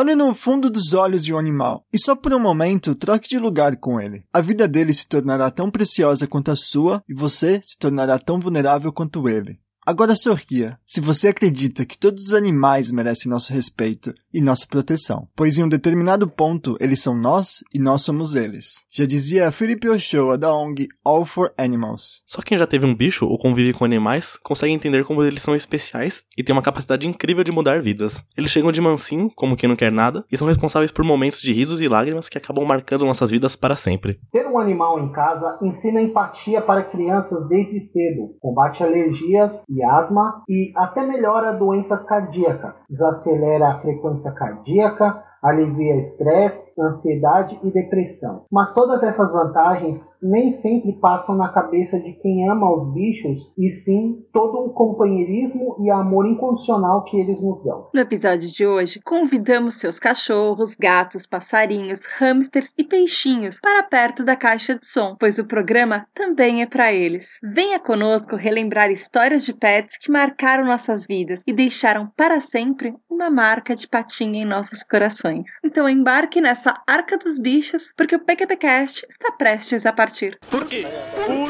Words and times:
Olhe 0.00 0.14
no 0.14 0.32
fundo 0.32 0.70
dos 0.70 0.92
olhos 0.92 1.24
de 1.24 1.34
um 1.34 1.38
animal 1.38 1.84
e 1.92 1.98
só 1.98 2.14
por 2.14 2.32
um 2.32 2.38
momento 2.38 2.94
troque 2.94 3.28
de 3.28 3.36
lugar 3.36 3.76
com 3.78 4.00
ele. 4.00 4.24
A 4.32 4.40
vida 4.40 4.68
dele 4.68 4.94
se 4.94 5.08
tornará 5.08 5.50
tão 5.50 5.72
preciosa 5.72 6.24
quanto 6.24 6.52
a 6.52 6.54
sua 6.54 7.02
e 7.08 7.12
você 7.12 7.60
se 7.60 7.76
tornará 7.76 8.16
tão 8.16 8.38
vulnerável 8.38 8.92
quanto 8.92 9.28
ele. 9.28 9.58
Agora 9.88 10.14
sorria, 10.14 10.78
se 10.84 11.00
você 11.00 11.28
acredita 11.28 11.86
que 11.86 11.96
todos 11.96 12.24
os 12.24 12.34
animais 12.34 12.92
merecem 12.92 13.30
nosso 13.30 13.54
respeito 13.54 14.12
e 14.34 14.38
nossa 14.38 14.66
proteção, 14.66 15.26
pois 15.34 15.56
em 15.56 15.64
um 15.64 15.68
determinado 15.68 16.28
ponto 16.28 16.76
eles 16.78 17.00
são 17.00 17.16
nós 17.16 17.64
e 17.72 17.78
nós 17.78 18.02
somos 18.02 18.36
eles. 18.36 18.84
Já 18.90 19.06
dizia 19.06 19.50
Felipe 19.50 19.88
Ochoa 19.88 20.36
da 20.36 20.54
ONG 20.54 20.88
All 21.02 21.24
for 21.24 21.54
Animals. 21.56 22.22
Só 22.26 22.42
quem 22.42 22.58
já 22.58 22.66
teve 22.66 22.84
um 22.84 22.94
bicho 22.94 23.24
ou 23.24 23.38
convive 23.38 23.72
com 23.72 23.86
animais 23.86 24.36
consegue 24.42 24.74
entender 24.74 25.06
como 25.06 25.24
eles 25.24 25.42
são 25.42 25.56
especiais 25.56 26.22
e 26.36 26.44
tem 26.44 26.52
uma 26.52 26.60
capacidade 26.60 27.06
incrível 27.06 27.42
de 27.42 27.50
mudar 27.50 27.80
vidas. 27.80 28.22
Eles 28.36 28.50
chegam 28.50 28.70
de 28.70 28.82
mansinho, 28.82 29.30
como 29.34 29.56
quem 29.56 29.70
não 29.70 29.74
quer 29.74 29.90
nada, 29.90 30.22
e 30.30 30.36
são 30.36 30.48
responsáveis 30.48 30.90
por 30.90 31.02
momentos 31.02 31.40
de 31.40 31.50
risos 31.50 31.80
e 31.80 31.88
lágrimas 31.88 32.28
que 32.28 32.36
acabam 32.36 32.66
marcando 32.66 33.06
nossas 33.06 33.30
vidas 33.30 33.56
para 33.56 33.74
sempre. 33.74 34.20
Ter 34.30 34.46
um 34.46 34.58
animal 34.58 35.00
em 35.00 35.10
casa 35.12 35.58
ensina 35.62 36.02
empatia 36.02 36.60
para 36.60 36.84
crianças 36.84 37.48
desde 37.48 37.90
cedo, 37.90 38.36
combate 38.38 38.82
alergias 38.82 39.50
e 39.77 39.77
asma 39.84 40.42
e 40.48 40.72
até 40.76 41.04
melhora 41.04 41.52
doenças 41.52 42.02
cardíacas, 42.04 42.74
desacelera 42.88 43.68
a 43.68 43.80
frequência 43.80 44.30
cardíaca, 44.32 45.22
alivia 45.42 45.96
estresse, 45.96 46.67
ansiedade 46.82 47.58
e 47.62 47.70
depressão. 47.70 48.44
Mas 48.50 48.72
todas 48.74 49.02
essas 49.02 49.30
vantagens 49.32 50.00
nem 50.22 50.52
sempre 50.60 50.92
passam 50.94 51.36
na 51.36 51.48
cabeça 51.48 51.98
de 51.98 52.12
quem 52.14 52.48
ama 52.48 52.72
os 52.74 52.92
bichos, 52.92 53.52
e 53.56 53.70
sim 53.84 54.24
todo 54.32 54.66
o 54.66 54.70
companheirismo 54.70 55.76
e 55.80 55.90
amor 55.90 56.26
incondicional 56.26 57.04
que 57.04 57.18
eles 57.18 57.40
nos 57.40 57.62
dão. 57.64 57.88
No 57.94 58.00
episódio 58.00 58.50
de 58.50 58.66
hoje, 58.66 59.00
convidamos 59.04 59.76
seus 59.76 59.98
cachorros, 59.98 60.74
gatos, 60.74 61.26
passarinhos, 61.26 62.04
hamsters 62.18 62.72
e 62.76 62.84
peixinhos 62.84 63.60
para 63.60 63.82
perto 63.82 64.24
da 64.24 64.36
caixa 64.36 64.74
de 64.74 64.86
som, 64.86 65.16
pois 65.18 65.38
o 65.38 65.46
programa 65.46 66.06
também 66.14 66.62
é 66.62 66.66
para 66.66 66.92
eles. 66.92 67.38
Venha 67.42 67.78
conosco 67.78 68.36
relembrar 68.36 68.90
histórias 68.90 69.44
de 69.44 69.54
pets 69.54 69.96
que 69.98 70.10
marcaram 70.10 70.64
nossas 70.64 71.06
vidas 71.06 71.42
e 71.46 71.52
deixaram 71.52 72.10
para 72.16 72.40
sempre 72.40 72.94
uma 73.08 73.30
marca 73.30 73.74
de 73.74 73.88
patinha 73.88 74.42
em 74.42 74.46
nossos 74.46 74.82
corações. 74.82 75.44
Então 75.64 75.88
embarque 75.88 76.40
nessa 76.40 76.67
arca 76.86 77.16
dos 77.18 77.38
bichos, 77.38 77.92
porque 77.96 78.16
o 78.16 78.20
PQPcast 78.20 79.06
está 79.08 79.32
prestes 79.32 79.86
a 79.86 79.92
partir. 79.92 80.38
Por 80.50 80.68
quê? 80.68 80.82
Por 81.26 81.48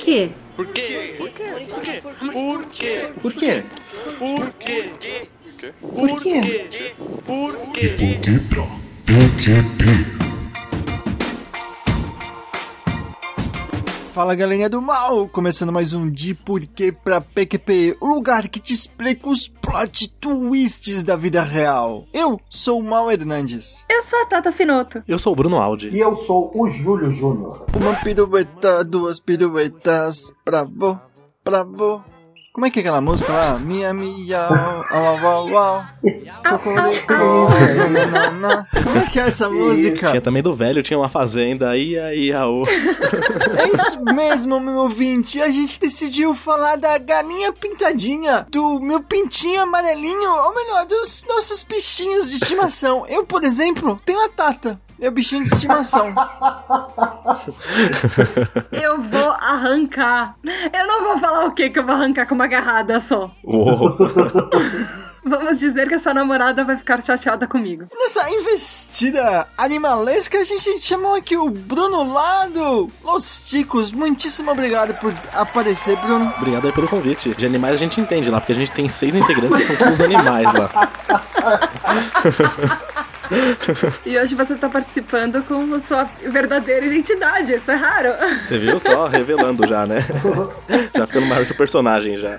quê? 0.00 0.30
Por 0.56 0.66
quê? 0.72 1.14
Por 1.18 1.30
quê? 1.30 1.52
Por 1.60 1.82
quê? 1.82 2.00
Por 2.50 2.66
quê? 2.70 2.92
Por 3.20 3.32
quê? 3.34 3.62
Por 4.18 4.52
quê? 4.58 5.28
Por 5.80 6.20
quê? 6.20 6.40
Por 7.26 7.54
E 7.78 7.94
quê? 7.94 8.00
por 8.06 8.22
que 8.22 8.38
pra 8.48 8.62
PQP? 9.06 10.27
Fala 14.18 14.34
galerinha 14.34 14.68
do 14.68 14.82
mal, 14.82 15.28
começando 15.28 15.72
mais 15.72 15.92
um 15.92 16.10
de 16.10 16.34
Porquê 16.34 16.90
pra 16.90 17.20
PQP, 17.20 17.98
o 18.00 18.06
lugar 18.06 18.48
que 18.48 18.58
te 18.58 18.74
explica 18.74 19.28
os 19.28 19.46
plot 19.46 20.10
twists 20.18 21.04
da 21.04 21.14
vida 21.14 21.40
real. 21.40 22.04
Eu 22.12 22.40
sou 22.50 22.80
o 22.80 22.82
Mal 22.82 23.12
Hernandes. 23.12 23.86
Eu 23.88 24.02
sou 24.02 24.20
a 24.20 24.26
Tata 24.26 24.50
Finoto. 24.50 25.04
Eu 25.06 25.20
sou 25.20 25.34
o 25.34 25.36
Bruno 25.36 25.60
Aldi. 25.60 25.96
E 25.96 26.00
eu 26.00 26.16
sou 26.26 26.50
o 26.52 26.68
Júlio 26.68 27.12
Júnior. 27.12 27.66
Uma 27.80 27.94
pirueta, 27.94 28.82
duas 28.82 29.20
piruetas, 29.20 30.34
bravo, 30.44 31.00
bravo. 31.44 32.02
Como 32.58 32.66
é 32.66 32.70
que 32.72 32.80
é 32.80 32.82
aquela 32.82 33.00
música 33.00 33.32
lá? 33.32 33.56
Mia, 33.56 33.94
mia, 33.94 34.44
au, 34.90 34.90
au, 34.90 35.26
au, 35.28 35.56
au. 35.56 35.84
Cocorico. 36.48 37.14
Como 38.82 38.98
é 38.98 39.06
que 39.12 39.20
é 39.20 39.28
essa 39.28 39.48
música? 39.48 40.08
Tinha 40.08 40.20
também 40.20 40.42
do 40.42 40.52
velho, 40.52 40.82
tinha 40.82 40.98
uma 40.98 41.08
fazenda, 41.08 41.76
ia, 41.76 42.12
ia, 42.16 42.44
ô. 42.48 42.64
É 42.66 43.68
isso 43.72 44.02
mesmo, 44.12 44.58
meu 44.58 44.74
ouvinte. 44.74 45.40
A 45.40 45.48
gente 45.48 45.78
decidiu 45.78 46.34
falar 46.34 46.74
da 46.74 46.98
galinha 46.98 47.52
pintadinha, 47.52 48.44
do 48.50 48.80
meu 48.80 49.04
pintinho 49.04 49.62
amarelinho, 49.62 50.28
ou 50.28 50.52
melhor, 50.52 50.84
dos 50.84 51.24
nossos 51.28 51.62
bichinhos 51.62 52.28
de 52.28 52.38
estimação. 52.38 53.06
Eu, 53.06 53.24
por 53.24 53.44
exemplo, 53.44 54.00
tenho 54.04 54.24
a 54.24 54.28
Tata. 54.30 54.80
Meu 54.98 55.12
bichinho 55.12 55.42
de 55.42 55.48
estimação. 55.48 56.12
Eu 58.72 59.00
vou 59.02 59.30
arrancar. 59.30 60.34
Eu 60.44 60.86
não 60.86 61.04
vou 61.04 61.18
falar 61.18 61.44
o 61.44 61.52
que 61.52 61.70
que 61.70 61.78
eu 61.78 61.84
vou 61.84 61.94
arrancar 61.94 62.26
com 62.26 62.34
uma 62.34 62.44
agarrada 62.44 62.98
só. 63.00 63.30
Uou. 63.44 63.96
Vamos 65.24 65.58
dizer 65.58 65.88
que 65.88 65.94
a 65.94 65.98
sua 65.98 66.14
namorada 66.14 66.64
vai 66.64 66.76
ficar 66.78 67.04
chateada 67.04 67.46
comigo. 67.46 67.84
Nessa 67.92 68.30
investida 68.30 69.46
animalesca, 69.58 70.38
a 70.38 70.44
gente 70.44 70.80
chamou 70.80 71.14
aqui 71.14 71.36
o 71.36 71.50
Bruno 71.50 72.12
lá 72.12 72.46
do 72.46 72.90
Los 73.04 73.48
Ticos. 73.48 73.92
Muitíssimo 73.92 74.50
obrigado 74.50 74.94
por 74.94 75.12
aparecer, 75.34 75.96
Bruno. 75.98 76.32
Obrigado 76.38 76.66
aí 76.66 76.72
pelo 76.72 76.88
convite. 76.88 77.34
De 77.34 77.44
animais 77.44 77.74
a 77.74 77.78
gente 77.78 78.00
entende 78.00 78.30
lá, 78.30 78.40
porque 78.40 78.52
a 78.52 78.54
gente 78.54 78.72
tem 78.72 78.88
seis 78.88 79.14
integrantes 79.14 79.58
que 79.58 79.66
são 79.66 79.76
todos 79.76 80.00
animais 80.00 80.46
lá. 80.46 80.70
E 84.04 84.18
hoje 84.18 84.34
você 84.34 84.54
tá 84.56 84.68
participando 84.68 85.42
com 85.44 85.74
a 85.74 85.80
sua 85.80 86.04
verdadeira 86.30 86.86
identidade. 86.86 87.54
Isso 87.54 87.70
é 87.70 87.74
raro. 87.74 88.10
Você 88.44 88.58
viu 88.58 88.80
só? 88.80 89.06
Revelando 89.06 89.66
já, 89.66 89.86
né? 89.86 89.98
Já 90.94 91.06
ficando 91.06 91.26
maior 91.26 91.44
que 91.44 91.52
o 91.52 91.56
personagem 91.56 92.16
já. 92.16 92.38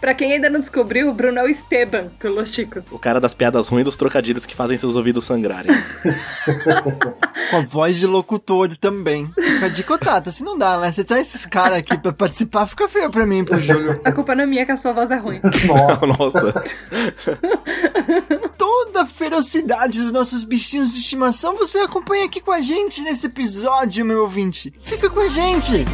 Pra 0.00 0.14
quem 0.14 0.32
ainda 0.32 0.48
não 0.48 0.60
descobriu, 0.60 1.08
o 1.08 1.14
Bruno 1.14 1.38
é 1.40 1.42
o 1.42 1.48
Esteban 1.48 2.08
do 2.20 2.28
Los 2.28 2.50
Chicos. 2.50 2.84
O 2.90 2.98
cara 2.98 3.20
das 3.20 3.34
piadas 3.34 3.68
ruins 3.68 3.82
e 3.82 3.84
dos 3.84 3.96
trocadilhos 3.96 4.46
que 4.46 4.54
fazem 4.54 4.78
seus 4.78 4.94
ouvidos 4.96 5.24
sangrarem. 5.24 5.70
Com 7.50 7.56
a 7.56 7.60
voz 7.62 7.98
de 7.98 8.06
locutor 8.06 8.76
também. 8.76 9.30
Fica 9.34 9.70
de 9.70 9.82
cotata, 9.82 10.30
se 10.30 10.44
não 10.44 10.56
dá, 10.56 10.78
né? 10.78 10.92
Você 10.92 11.02
traz 11.04 11.22
esses 11.22 11.46
caras 11.46 11.78
aqui 11.78 11.98
pra 11.98 12.12
participar, 12.12 12.66
fica 12.66 12.88
feio 12.88 13.10
pra 13.10 13.26
mim, 13.26 13.44
pro 13.44 13.58
Júlio. 13.58 14.00
A 14.04 14.12
culpa 14.12 14.34
não 14.34 14.44
é 14.44 14.46
minha 14.46 14.64
que 14.66 14.72
a 14.72 14.76
sua 14.76 14.92
voz 14.92 15.10
é 15.10 15.16
ruim. 15.16 15.40
Nossa. 16.18 16.62
Toda 18.66 19.02
a 19.02 19.06
ferocidade 19.06 20.02
dos 20.02 20.10
nossos 20.10 20.42
bichinhos 20.42 20.92
de 20.92 20.98
estimação 20.98 21.54
você 21.54 21.78
acompanha 21.78 22.24
aqui 22.24 22.40
com 22.40 22.50
a 22.50 22.60
gente 22.60 23.00
nesse 23.00 23.28
episódio, 23.28 24.04
meu 24.04 24.22
ouvinte. 24.22 24.74
Fica 24.80 25.08
com 25.08 25.20
a 25.20 25.28
gente! 25.28 25.84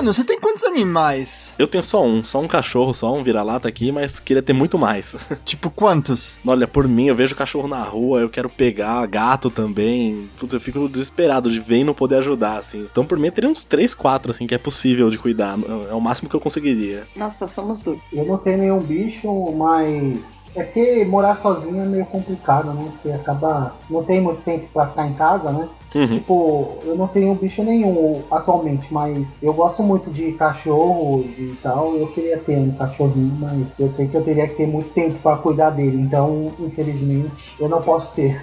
Bruno, 0.00 0.14
você 0.14 0.24
tem 0.24 0.40
quantos 0.40 0.64
animais? 0.64 1.52
Eu 1.58 1.66
tenho 1.66 1.84
só 1.84 2.02
um, 2.02 2.24
só 2.24 2.40
um 2.40 2.48
cachorro, 2.48 2.94
só 2.94 3.12
um 3.12 3.22
vira-lata 3.22 3.68
aqui, 3.68 3.92
mas 3.92 4.18
queria 4.18 4.42
ter 4.42 4.54
muito 4.54 4.78
mais. 4.78 5.14
Tipo, 5.44 5.70
quantos? 5.70 6.38
Olha, 6.46 6.66
por 6.66 6.88
mim, 6.88 7.08
eu 7.08 7.14
vejo 7.14 7.36
cachorro 7.36 7.68
na 7.68 7.82
rua, 7.82 8.20
eu 8.20 8.30
quero 8.30 8.48
pegar, 8.48 9.04
gato 9.06 9.50
também. 9.50 10.30
Putz, 10.38 10.54
eu 10.54 10.60
fico 10.60 10.88
desesperado 10.88 11.50
de 11.50 11.60
ver 11.60 11.80
e 11.80 11.84
não 11.84 11.92
poder 11.92 12.16
ajudar, 12.16 12.56
assim. 12.56 12.88
Então, 12.90 13.04
por 13.04 13.18
mim, 13.18 13.26
eu 13.26 13.32
teria 13.32 13.50
uns 13.50 13.62
3, 13.62 13.92
4, 13.92 14.30
assim, 14.30 14.46
que 14.46 14.54
é 14.54 14.58
possível 14.58 15.10
de 15.10 15.18
cuidar. 15.18 15.58
É 15.90 15.92
o 15.92 16.00
máximo 16.00 16.30
que 16.30 16.36
eu 16.36 16.40
conseguiria. 16.40 17.06
Nossa, 17.14 17.46
somos 17.46 17.82
dois. 17.82 18.00
Eu 18.10 18.24
não 18.24 18.38
tenho 18.38 18.56
nenhum 18.56 18.80
bicho, 18.80 19.28
mas 19.52 20.18
é 20.56 20.64
que 20.64 21.04
morar 21.04 21.42
sozinho 21.42 21.82
é 21.82 21.84
meio 21.84 22.06
complicado, 22.06 22.72
né? 22.72 22.90
Você 23.02 23.12
acaba. 23.12 23.76
Não 23.90 24.02
tem 24.02 24.18
muito 24.20 24.40
tempo 24.44 24.66
pra 24.72 24.86
ficar 24.86 25.06
em 25.06 25.14
casa, 25.14 25.52
né? 25.52 25.68
Uhum. 25.94 26.06
Tipo, 26.06 26.78
eu 26.84 26.96
não 26.96 27.08
tenho 27.08 27.34
bicho 27.34 27.62
nenhum 27.62 28.22
atualmente, 28.30 28.86
mas 28.92 29.26
eu 29.42 29.52
gosto 29.52 29.82
muito 29.82 30.10
de 30.10 30.32
cachorro 30.32 31.20
e 31.22 31.56
tal. 31.62 31.96
Eu 31.96 32.06
queria 32.08 32.38
ter 32.38 32.56
um 32.56 32.72
cachorrinho, 32.72 33.36
mas 33.40 33.66
eu 33.78 33.92
sei 33.92 34.06
que 34.06 34.16
eu 34.16 34.22
teria 34.22 34.46
que 34.46 34.54
ter 34.54 34.66
muito 34.66 34.90
tempo 34.90 35.18
pra 35.22 35.36
cuidar 35.36 35.70
dele. 35.70 36.00
Então, 36.00 36.52
infelizmente, 36.60 37.54
eu 37.58 37.68
não 37.68 37.82
posso 37.82 38.12
ter 38.14 38.40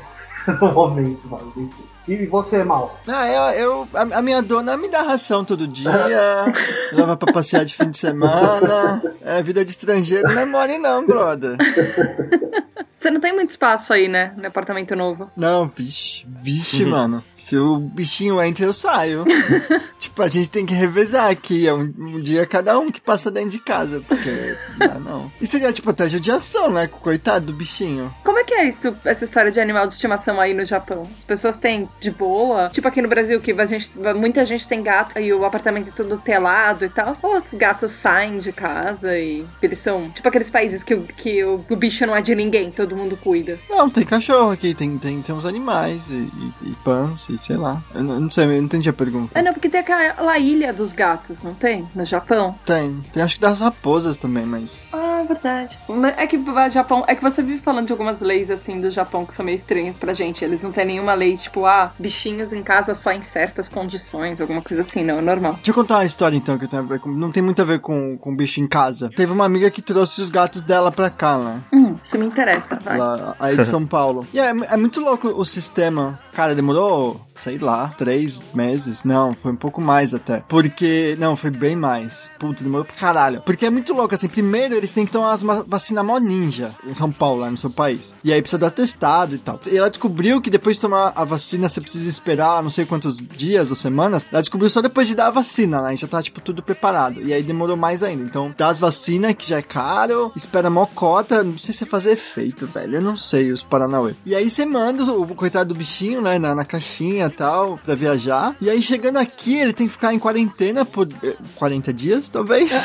no 0.62 0.74
momento, 0.74 1.22
mas 1.26 1.42
enfim. 1.56 1.84
E 2.08 2.26
você, 2.26 2.64
Mal? 2.64 2.98
Ah, 3.06 3.28
eu, 3.28 3.42
eu 3.60 3.88
a, 3.94 4.20
a 4.20 4.22
minha 4.22 4.42
dona 4.42 4.78
me 4.78 4.88
dá 4.88 5.02
ração 5.02 5.44
todo 5.44 5.68
dia, 5.68 5.92
leva 6.94 7.18
pra 7.18 7.34
passear 7.34 7.66
de 7.66 7.76
fim 7.76 7.92
de 7.92 7.98
semana. 7.98 9.02
É 9.22 9.44
vida 9.44 9.66
de 9.66 9.72
estrangeiro 9.72 10.34
não 10.34 10.42
é 10.42 10.46
mole 10.46 10.78
não, 10.78 11.06
brother. 11.06 11.58
Você 12.98 13.12
não 13.12 13.22
tem 13.22 13.34
muito 13.34 13.52
espaço 13.52 13.94
aí, 13.94 14.08
né? 14.08 14.34
No 14.36 14.48
apartamento 14.48 14.96
novo. 14.96 15.30
Não, 15.38 15.68
vixe, 15.68 16.26
vixe, 16.28 16.84
mano. 16.84 17.24
Se 17.36 17.56
o 17.56 17.78
bichinho 17.78 18.42
entra, 18.42 18.66
eu 18.66 18.74
saio. 18.74 19.24
tipo, 20.00 20.22
a 20.22 20.28
gente 20.28 20.50
tem 20.50 20.66
que 20.66 20.74
revezar 20.74 21.30
aqui. 21.30 21.68
É 21.68 21.74
um, 21.74 21.94
um 21.98 22.22
dia 22.22 22.46
cada 22.46 22.78
um 22.80 22.92
que 22.92 23.02
passa 23.02 23.30
dentro 23.32 23.50
de 23.52 23.60
casa, 23.60 24.02
porque 24.08 24.56
não 24.78 24.88
dá 24.88 25.00
não. 25.00 25.32
E 25.42 25.48
seria, 25.48 25.72
tipo, 25.74 25.90
até 25.90 26.10
judiação, 26.10 26.70
né? 26.70 26.88
Coitado 26.88 27.48
do 27.48 27.54
bichinho. 27.54 28.14
Como 28.24 28.38
é 28.40 28.44
que 28.44 28.54
é 28.54 28.66
isso, 28.70 28.96
essa 29.04 29.26
história 29.26 29.52
de 29.52 29.60
animal 29.60 29.88
de 29.88 29.94
estimação 29.94 30.40
aí 30.40 30.54
no 30.54 30.66
Japão? 30.66 31.04
As 31.18 31.24
pessoas 31.24 31.58
têm 31.58 31.90
de 32.00 32.12
boa? 32.12 32.70
Tipo 32.70 32.88
aqui 32.88 33.02
no 33.02 33.08
Brasil, 33.10 33.40
que 33.42 33.52
a 33.52 33.66
gente, 33.66 33.92
muita 34.16 34.46
gente 34.46 34.68
tem 34.68 34.82
gato 34.84 35.20
e 35.20 35.34
o 35.34 35.44
apartamento 35.46 35.90
é 35.90 35.92
tudo 35.92 36.18
telado 36.18 36.86
e 36.86 36.90
tal. 36.90 37.16
Ou 37.22 37.38
os 37.38 37.54
gatos 37.54 37.92
saem 37.92 38.40
de 38.40 38.52
casa 38.52 39.18
e 39.18 39.46
eles 39.62 39.80
são 39.80 40.10
tipo 40.12 40.28
aqueles 40.28 40.50
países 40.50 40.84
que, 40.84 40.94
o- 40.94 41.04
que 41.04 41.44
o, 41.44 41.64
o 41.70 41.76
bicho 41.76 42.06
não 42.06 42.16
é 42.16 42.22
de 42.22 42.36
ninguém, 42.36 42.72
todo 42.72 42.96
mundo 42.96 43.18
cuida. 43.18 43.60
Não, 43.70 43.90
tem 43.90 44.06
cachorro 44.06 44.52
aqui, 44.52 44.74
tem, 44.74 44.98
tem, 44.98 45.22
tem 45.22 45.36
uns 45.36 45.46
animais 45.46 46.10
e, 46.12 46.16
e, 46.16 46.54
e 46.72 46.76
pãs 46.84 47.28
e 47.30 47.38
sei 47.38 47.58
lá. 47.58 47.82
Eu 47.94 48.04
não, 48.04 48.14
eu 48.16 48.20
não 48.22 48.32
sei, 48.32 48.46
eu 48.46 48.50
não 48.50 48.58
entendi 48.58 48.90
a 48.90 48.94
pergunta. 48.94 49.38
É, 49.38 49.42
não, 49.42 49.54
porque 49.54 49.70
tem 49.70 49.80
aquela 49.92 50.38
ilha 50.38 50.74
dos 50.74 50.94
gatos, 50.94 51.44
não 51.44 51.54
tem? 51.54 51.88
No 51.96 52.06
Japão? 52.06 52.56
Tem, 52.66 53.02
tem 53.14 53.24
acho 53.24 53.36
que 53.36 53.42
das 53.42 53.60
raposas 53.62 54.18
também, 54.18 54.46
mas. 54.46 54.90
Ah, 54.94 55.22
é 55.22 55.26
verdade. 55.26 55.78
É 56.18 56.28
que 56.28 56.38
Japão. 56.72 57.04
É 57.08 57.16
que 57.16 57.22
você 57.22 57.42
vive 57.42 57.60
falando 57.62 57.88
de 57.88 57.92
algumas 57.92 58.22
leis 58.22 58.50
assim 58.50 58.80
do 58.82 58.90
Japão 58.92 59.26
que 59.26 59.34
são 59.34 59.46
meio 59.46 59.56
estranhas 59.56 59.96
pra 59.96 60.14
gente. 60.14 60.44
Eles 60.44 60.64
não 60.64 60.72
têm 60.72 60.86
nenhuma 60.86 61.14
lei, 61.14 61.38
tipo, 61.38 61.66
ah, 61.66 61.92
bichinhos 62.00 62.54
em 62.54 62.64
casa 62.64 62.94
só 62.96 63.12
em 63.12 63.24
certas 63.24 63.68
condições, 63.70 64.40
alguma 64.42 64.62
coisa 64.62 64.82
assim, 64.82 65.04
não, 65.04 65.20
é 65.20 65.22
normal. 65.22 65.54
Deixa 65.56 65.72
eu 65.72 65.76
contar 65.76 65.96
uma 65.96 66.06
história 66.06 66.36
então 66.36 66.58
que 66.58 66.68
tem 66.68 66.80
a 66.80 66.84
ver 66.84 67.00
com- 67.00 67.10
não 67.12 67.32
tem 67.32 67.42
muito 67.44 67.62
a 67.62 67.66
ver 67.66 67.80
com, 67.80 68.18
com 68.18 68.36
bicho 68.36 68.60
em 68.60 68.68
casa. 68.68 69.10
Teve 69.16 69.32
uma 69.32 69.46
amiga 69.46 69.70
que 69.72 69.82
trouxe 69.82 70.22
os 70.22 70.30
gatos 70.30 70.64
dela 70.64 70.92
pra 70.92 71.10
cá, 71.10 71.38
né? 71.38 71.62
Hum, 71.74 71.98
isso 72.04 72.18
me 72.18 72.26
interessa, 72.26 72.78
vai. 72.84 72.98
Lá, 72.98 73.36
aí 73.40 73.56
de 73.56 73.66
São 73.66 73.86
Paulo. 73.86 74.28
E 74.34 74.40
é, 74.40 74.50
é 74.50 74.78
muito 74.78 75.00
louco 75.02 75.28
o 75.30 75.46
sistema. 75.46 76.20
Cara, 76.34 76.54
demorou, 76.56 77.22
sei 77.38 77.58
lá, 77.58 77.90
três 77.98 78.42
meses. 78.54 79.04
Não, 79.04 79.36
foi 79.42 79.52
um 79.52 79.56
pouco 79.56 79.82
mais 79.82 80.14
até. 80.14 80.44
Porque. 80.48 81.16
Não, 81.20 81.36
foi 81.36 81.50
bem 81.52 81.76
mais. 81.76 82.30
Puta, 82.40 82.64
demorou 82.64 82.86
pra 82.86 82.96
caralho. 82.96 83.42
Porque 83.42 83.66
é 83.66 83.70
muito 83.70 83.94
louco, 83.94 84.14
assim. 84.16 84.28
Primeiro 84.28 84.76
eles 84.76 84.94
têm 84.94 85.06
que 85.06 85.12
tomar 85.12 85.34
as 85.34 85.44
ma- 85.44 85.64
vacina 85.68 86.04
mó 86.04 86.18
ninja 86.20 86.74
em 86.86 86.94
São 86.94 87.12
Paulo, 87.12 87.42
lá 87.42 87.50
no 87.52 87.58
seu 87.58 87.70
país. 87.70 88.16
E 88.24 88.32
aí 88.34 88.42
precisa 88.42 88.58
dar 88.60 88.72
testado 88.72 89.36
e 89.36 89.40
tal. 89.40 89.60
E 89.70 89.78
ela 89.78 89.90
descobriu 89.90 90.42
que 90.42 90.50
depois 90.50 90.78
de 90.78 90.82
tomar 90.82 91.14
a 91.16 91.24
vacina 91.24 91.68
você 91.70 91.82
precisa 91.82 92.08
esperar 92.10 92.62
não 92.64 92.70
sei 92.70 92.86
quantos 92.86 93.18
dias 93.18 93.70
ou 93.70 93.76
semanas. 93.76 94.26
Ela 94.32 94.42
descobriu 94.42 94.70
só 94.70 94.82
depois 94.82 95.08
de 95.08 95.16
dar 95.16 95.28
a 95.28 95.32
vacina, 95.32 95.82
né? 95.82 95.94
E 95.94 95.98
já 95.98 96.08
tá, 96.08 96.22
tipo, 96.22 96.42
tudo 96.42 96.62
preparado. 96.64 97.22
E 97.22 97.34
aí 97.34 97.44
demorou 97.44 97.78
mais 97.78 98.04
ainda. 98.04 98.24
Então, 98.24 98.54
dá 98.58 98.68
as 98.70 98.80
vacinas, 98.80 99.34
que 99.36 99.48
já 99.50 99.58
é 99.58 99.62
caro, 99.62 100.32
espera 100.36 100.70
mó 100.70 100.86
cota. 100.86 101.44
Não 101.44 101.58
sei 101.58 101.74
se 101.74 101.86
fazer 101.86 102.12
efeito, 102.12 102.68
velho. 102.68 102.96
Eu 102.98 103.02
não 103.02 103.16
sei 103.18 103.52
os 103.52 103.64
Paranauê. 103.64 104.16
E 104.26 104.36
aí 104.36 104.50
você 104.50 104.66
manda 104.66 105.04
o 105.04 105.26
coitado 105.36 105.74
do 105.74 105.78
bichinho, 105.78 106.22
né? 106.22 106.38
Na, 106.40 106.56
na 106.56 106.66
caixinha 106.66 107.27
e 107.28 107.32
tal, 107.32 107.80
pra 107.84 107.96
viajar. 107.96 108.56
E 108.60 108.70
aí 108.70 108.82
chegando 108.82 109.18
aqui, 109.18 109.58
ele 109.58 109.74
tem 109.74 109.88
que 109.88 109.94
ficar 109.94 110.14
em 110.14 110.20
quarentena 110.20 110.86
por 110.86 111.08
eh, 111.24 111.36
40 111.56 111.94
dias, 111.94 112.30
talvez. 112.30 112.72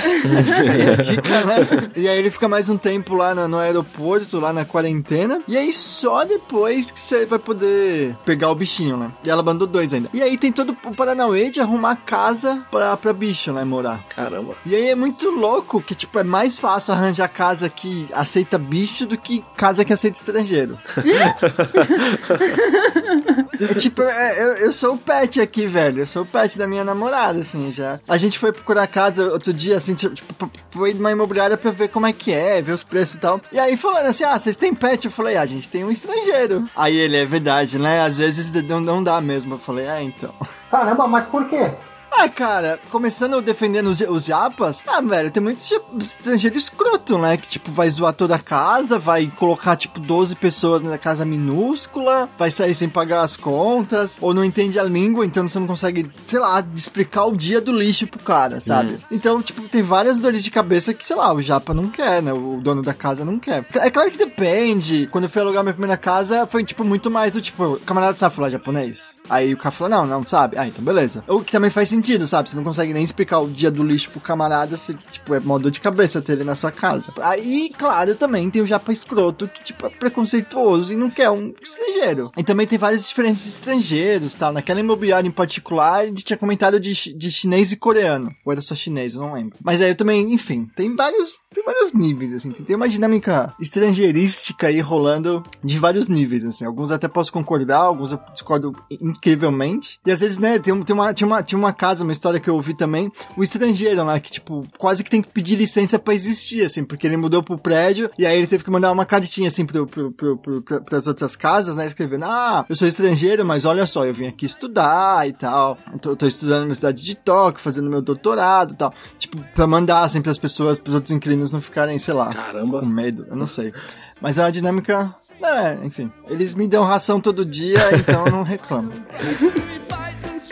É 0.73 0.97
dica, 0.97 1.45
né? 1.45 1.57
E 1.97 2.09
aí 2.09 2.19
ele 2.19 2.31
fica 2.31 2.49
mais 2.49 2.69
um 2.69 2.77
tempo 2.77 3.15
lá 3.15 3.35
no, 3.35 3.49
no 3.49 3.59
aeroporto, 3.59 4.41
lá 4.41 4.53
na 4.53 4.65
quarentena. 4.65 5.41
E 5.47 5.57
aí 5.57 5.73
só 5.73 6.25
depois 6.25 6.91
que 6.91 6.99
você 6.99 7.27
vai 7.27 7.39
poder 7.39 8.17
pegar 8.25 8.51
o 8.51 8.55
bichinho, 8.55 8.97
né? 8.97 9.11
E 9.25 9.31
ela 9.31 9.43
mandou 9.43 9.67
dois 9.67 9.93
ainda. 9.93 10.09
E 10.13 10.23
aí 10.23 10.39
tem 10.39 10.53
todo 10.53 10.77
o 10.85 10.95
Paranauê 10.95 11.51
de 11.51 11.61
arrumar 11.61 11.97
casa 11.97 12.65
pra, 12.71 12.97
pra 12.97 13.13
bicho, 13.13 13.53
né? 13.53 13.65
Morar. 13.65 14.05
Caramba. 14.09 14.55
E 14.65 14.75
aí 14.75 14.89
é 14.89 14.95
muito 14.95 15.31
louco 15.31 15.81
que, 15.81 15.95
tipo, 15.95 16.19
é 16.19 16.25
mais 16.25 16.57
fácil 16.57 16.95
arranjar 16.95 17.29
casa 17.29 17.69
que 17.69 18.07
aceita 18.13 18.59
bicho 18.59 19.07
do 19.07 19.19
que 19.19 19.45
casa 19.57 19.85
que 19.85 19.93
aceita 19.93 20.17
estrangeiro. 20.17 20.79
é 23.61 23.75
tipo, 23.75 24.03
é, 24.03 24.43
eu, 24.43 24.53
eu 24.55 24.73
sou 24.73 24.95
o 24.95 24.99
pet 24.99 25.41
aqui, 25.41 25.67
velho. 25.67 26.01
Eu 26.01 26.07
sou 26.07 26.23
o 26.23 26.27
pet 26.27 26.57
da 26.57 26.67
minha 26.67 26.85
namorada, 26.85 27.41
assim, 27.41 27.71
já. 27.71 28.01
A 28.09 28.17
gente 28.17 28.39
foi 28.39 28.53
procurar 28.53 28.87
casa 28.87 29.31
outro 29.33 29.53
dia, 29.53 29.77
assim, 29.77 29.95
tipo, 29.95 30.51
foi 30.71 30.95
numa 30.95 31.13
imobiliária 31.13 31.57
pra 31.57 31.71
ver 31.71 31.89
como 31.89 32.07
é 32.07 32.13
que 32.13 32.33
é, 32.33 32.63
ver 32.63 32.73
os 32.73 32.83
preços 32.83 33.17
e 33.17 33.21
tal. 33.21 33.41
E 33.53 33.59
aí 33.59 33.77
falando 33.77 34.07
assim, 34.07 34.25
ah, 34.25 34.39
vocês 34.39 34.57
têm 34.57 34.75
pet? 34.75 35.05
Eu 35.05 35.11
falei, 35.11 35.37
ah, 35.37 35.43
a 35.43 35.47
gente 35.47 35.69
tem 35.69 35.85
um 35.85 35.91
estrangeiro. 35.91 36.69
Aí 36.77 36.97
ele, 36.97 37.17
é 37.17 37.27
verdade, 37.27 37.79
né? 37.79 38.03
Às 38.03 38.19
vezes 38.19 38.51
não, 38.63 38.81
não 38.81 39.03
dá 39.03 39.21
mesmo. 39.21 39.55
Eu 39.55 39.59
falei, 39.59 39.89
ah, 39.89 40.03
então. 40.03 40.35
Caramba, 40.71 41.07
mas 41.07 41.27
por 41.27 41.49
quê? 41.49 41.73
Ah, 42.15 42.29
cara, 42.29 42.79
começando 42.91 43.41
defendendo 43.41 43.87
os, 43.87 44.01
os 44.01 44.25
japas, 44.27 44.83
ah, 44.87 45.01
velho, 45.01 45.31
tem 45.31 45.43
muito 45.43 45.61
ja- 45.67 45.81
estrangeiro 45.99 46.57
escroto, 46.57 47.17
né? 47.19 47.37
Que, 47.37 47.49
tipo, 47.49 47.73
vai 47.73 47.89
zoar 47.91 48.13
toda 48.13 48.35
a 48.37 48.39
casa, 48.39 48.99
vai 48.99 49.27
colocar, 49.37 49.75
tipo, 49.77 49.99
12 49.99 50.37
pessoas 50.37 50.83
na 50.83 50.99
casa 50.99 51.25
minúscula, 51.25 52.29
vai 52.39 52.51
sair 52.51 52.75
sem 52.75 52.89
pagar 52.89 53.23
as 53.23 53.37
contas, 53.37 54.17
ou 54.21 54.35
não 54.35 54.45
entende 54.45 54.79
a 54.79 54.83
língua, 54.85 55.25
então 55.25 55.49
você 55.49 55.59
não 55.59 55.67
consegue, 55.67 56.11
sei 56.27 56.39
lá, 56.39 56.65
explicar 56.75 57.25
o 57.25 57.37
dia 57.37 57.61
do 57.61 57.73
lixo 57.73 58.07
pro 58.07 58.21
cara, 58.21 58.61
sabe? 58.61 58.99
Então, 59.11 59.41
tipo, 59.43 59.63
tem 59.69 59.83
várias 59.83 60.19
dores 60.19 60.45
de 60.45 60.51
cabeça 60.51 60.93
que, 60.95 61.07
sei 61.07 61.17
lá, 61.17 61.33
o 61.33 61.41
japa 61.43 61.73
não 61.75 61.89
quer, 61.89 62.23
né? 62.23 62.33
O 62.33 62.61
dono 62.63 62.83
da 62.83 62.95
casa 62.95 63.25
não 63.25 63.39
quer. 63.39 63.65
É 63.75 63.91
claro 63.91 64.11
que 64.11 64.19
depende. 64.19 65.09
Quando 65.11 65.25
eu 65.25 65.31
fui 65.31 65.41
alugar 65.41 65.63
minha 65.63 65.73
primeira 65.75 65.97
casa, 65.97 66.47
foi, 66.47 66.63
tipo, 66.65 66.85
muito 66.85 67.11
mais 67.11 67.33
do 67.33 67.41
tipo, 67.41 67.81
camarada 67.87 68.15
sabe 68.17 68.35
falar 68.35 68.51
japonês? 68.51 69.19
Aí 69.31 69.55
o 69.55 69.57
cara 69.57 69.71
falou, 69.71 69.91
não, 69.91 70.07
não, 70.07 70.27
sabe? 70.27 70.59
Ah, 70.59 70.67
então 70.67 70.85
beleza. 70.85 71.25
O 71.27 71.41
que 71.41 71.53
também 71.53 71.71
faz 71.71 71.89
sentido, 71.89 72.02
sabe? 72.27 72.49
Você 72.49 72.57
não 72.57 72.65
consegue 72.65 72.93
nem 72.93 73.05
explicar 73.05 73.41
o 73.41 73.51
dia 73.51 73.71
do 73.71 73.83
lixo 73.83 74.11
pro 74.11 74.21
camarada, 74.21 74.77
se, 74.77 74.95
tipo, 75.11 75.35
é 75.35 75.41
mó 75.41 75.59
dor 75.59 75.71
de 75.71 75.81
cabeça 75.81 76.21
ter 76.21 76.33
ele 76.33 76.45
na 76.45 76.55
sua 76.55 76.71
casa. 76.71 77.13
Aí, 77.21 77.71
claro, 77.77 78.15
também 78.15 78.51
tem 78.51 78.63
o 78.63 78.67
japa 78.67 78.93
escroto 78.93 79.49
que, 79.49 79.63
tipo, 79.63 79.87
é 79.87 79.91
preconceituoso 79.91 80.93
e 80.93 80.97
não 80.97 81.11
quer 81.11 81.31
um 81.31 81.53
estrangeiro. 81.63 82.31
E 82.37 82.43
também 82.43 82.67
tem 82.67 82.79
vários 82.79 83.09
diferentes 83.09 83.47
estrangeiros, 83.47 84.35
tal. 84.35 84.53
Naquela 84.53 84.81
imobiliária 84.81 85.29
em 85.29 85.33
particular, 85.33 86.07
ele 86.07 86.15
tinha 86.15 86.37
comentário 86.37 86.81
de, 86.81 87.15
de 87.15 87.31
chinês 87.31 87.73
e 87.73 87.77
coreano. 87.77 88.31
Ou 88.45 88.53
era 88.53 88.61
só 88.61 88.75
chinês, 88.75 89.15
eu 89.15 89.23
não 89.23 89.35
lembro. 89.35 89.59
Mas 89.63 89.81
aí 89.81 89.91
eu 89.91 89.97
também, 89.97 90.33
enfim, 90.33 90.69
tem 90.77 90.95
vários 90.95 91.42
tem 91.53 91.65
vários 91.65 91.93
níveis, 91.93 92.35
assim. 92.35 92.51
Tem 92.51 92.75
uma 92.77 92.89
dinâmica 92.89 93.53
estrangeirística 93.61 94.67
aí 94.67 94.81
rolando 94.81 95.43
de 95.63 95.79
vários 95.79 96.09
níveis, 96.09 96.45
assim. 96.45 96.65
Alguns 96.65 96.91
até 96.91 97.09
posso 97.09 97.33
concordar, 97.33 97.79
alguns 97.79 98.13
eu 98.13 98.21
discordo 98.33 98.73
incrivelmente. 98.91 100.01
E 100.05 100.11
às 100.11 100.21
vezes, 100.21 100.39
né, 100.39 100.59
tem, 100.59 100.83
tem 100.83 100.95
uma, 100.95 101.13
tinha, 101.13 101.27
uma, 101.27 101.43
tinha 101.43 101.59
uma 101.59 101.73
casa, 101.73 102.05
uma 102.05 102.13
história 102.13 102.41
que 102.41 102.49
eu 102.49 102.55
ouvi 102.55 102.75
também, 102.75 103.11
o 103.37 103.43
estrangeiro 103.43 104.05
lá, 104.05 104.19
que, 104.19 104.31
tipo, 104.31 104.65
quase 104.79 105.03
que 105.05 105.11
tem 105.11 105.23
que 105.23 105.29
pedir 105.29 105.57
licença 105.57 105.99
pra 105.99 106.15
existir, 106.15 106.65
assim, 106.65 106.85
porque 106.85 107.07
ele 107.07 107.17
mudou 107.17 107.43
pro 107.43 107.59
prédio 107.59 108.11
e 108.19 108.27
aí 108.27 108.37
ele 108.37 108.47
teve 108.47 108.65
que 108.65 108.71
mandar 108.71 108.91
uma 108.93 109.05
cartinha, 109.05 109.49
assim, 109.49 109.65
pro, 109.65 109.87
pro, 109.87 110.11
pro, 110.13 110.37
pro, 110.39 110.63
pra- 110.63 111.01
outras 111.07 111.37
casas, 111.37 111.77
né, 111.77 111.87
escrevendo, 111.87 112.25
ah, 112.25 112.65
eu 112.69 112.77
sou 112.77 112.87
estrangeiro, 112.89 113.45
mas 113.45 113.65
olha 113.65 113.87
só, 113.87 114.05
eu 114.07 114.15
vim 114.15 114.27
aqui 114.27 114.47
estudar 114.47 115.29
e 115.29 115.33
tal. 115.33 115.77
Tô, 116.01 116.15
tô 116.17 116.27
estudando 116.27 116.69
na 116.69 116.75
cidade 116.75 117.03
de 117.03 117.15
Tóquio, 117.15 117.61
fazendo 117.63 117.91
meu 117.91 118.01
doutorado 118.01 118.73
e 118.73 118.77
tal. 118.77 118.93
Tipo, 119.19 119.39
pra 119.55 119.67
mandar, 119.67 120.03
assim, 120.03 120.23
pras 120.23 120.39
pessoas, 120.39 120.79
pros 120.79 120.95
outros 120.95 121.11
inquilinos 121.13 121.42
não 121.51 121.63
ficarem, 121.63 121.99
sei 121.99 122.13
lá, 122.13 122.29
Caramba. 122.33 122.81
com 122.81 122.87
medo, 122.87 123.27
eu 123.31 123.35
não 123.37 123.47
sei. 123.47 123.73
Mas 124.21 124.37
é 124.37 124.43
uma 124.45 124.53
dinâmica. 124.53 125.13
É, 125.43 125.85
enfim. 125.85 126.13
Eles 126.29 126.55
me 126.55 126.69
dão 126.69 126.85
ração 126.85 127.19
todo 127.21 127.45
dia, 127.45 127.81
então 127.99 128.27
eu 128.27 128.33
não 128.33 128.43
reclamo. 128.43 128.93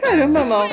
Caramba, 0.00 0.44
mal. 0.46 0.66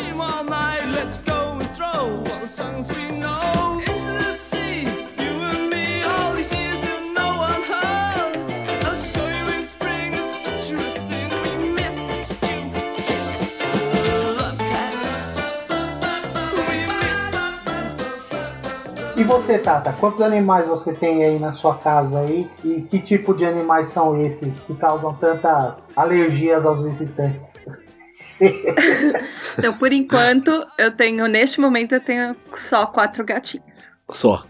E 19.18 19.24
você, 19.24 19.58
Tata, 19.58 19.92
quantos 19.94 20.22
animais 20.22 20.68
você 20.68 20.94
tem 20.94 21.24
aí 21.26 21.40
na 21.40 21.52
sua 21.52 21.76
casa 21.76 22.20
aí? 22.20 22.48
E 22.64 22.82
que 22.82 23.00
tipo 23.00 23.34
de 23.34 23.46
animais 23.46 23.90
são 23.90 24.22
esses 24.22 24.60
que 24.60 24.76
causam 24.76 25.12
tantas 25.16 25.74
alergias 25.96 26.64
aos 26.64 26.84
visitantes? 26.84 27.60
Então, 29.58 29.74
por 29.74 29.92
enquanto, 29.92 30.64
eu 30.78 30.92
tenho, 30.92 31.26
neste 31.26 31.60
momento, 31.60 31.94
eu 31.94 32.00
tenho 32.00 32.36
só 32.56 32.86
quatro 32.86 33.26
gatinhos. 33.26 33.90
Só. 34.12 34.42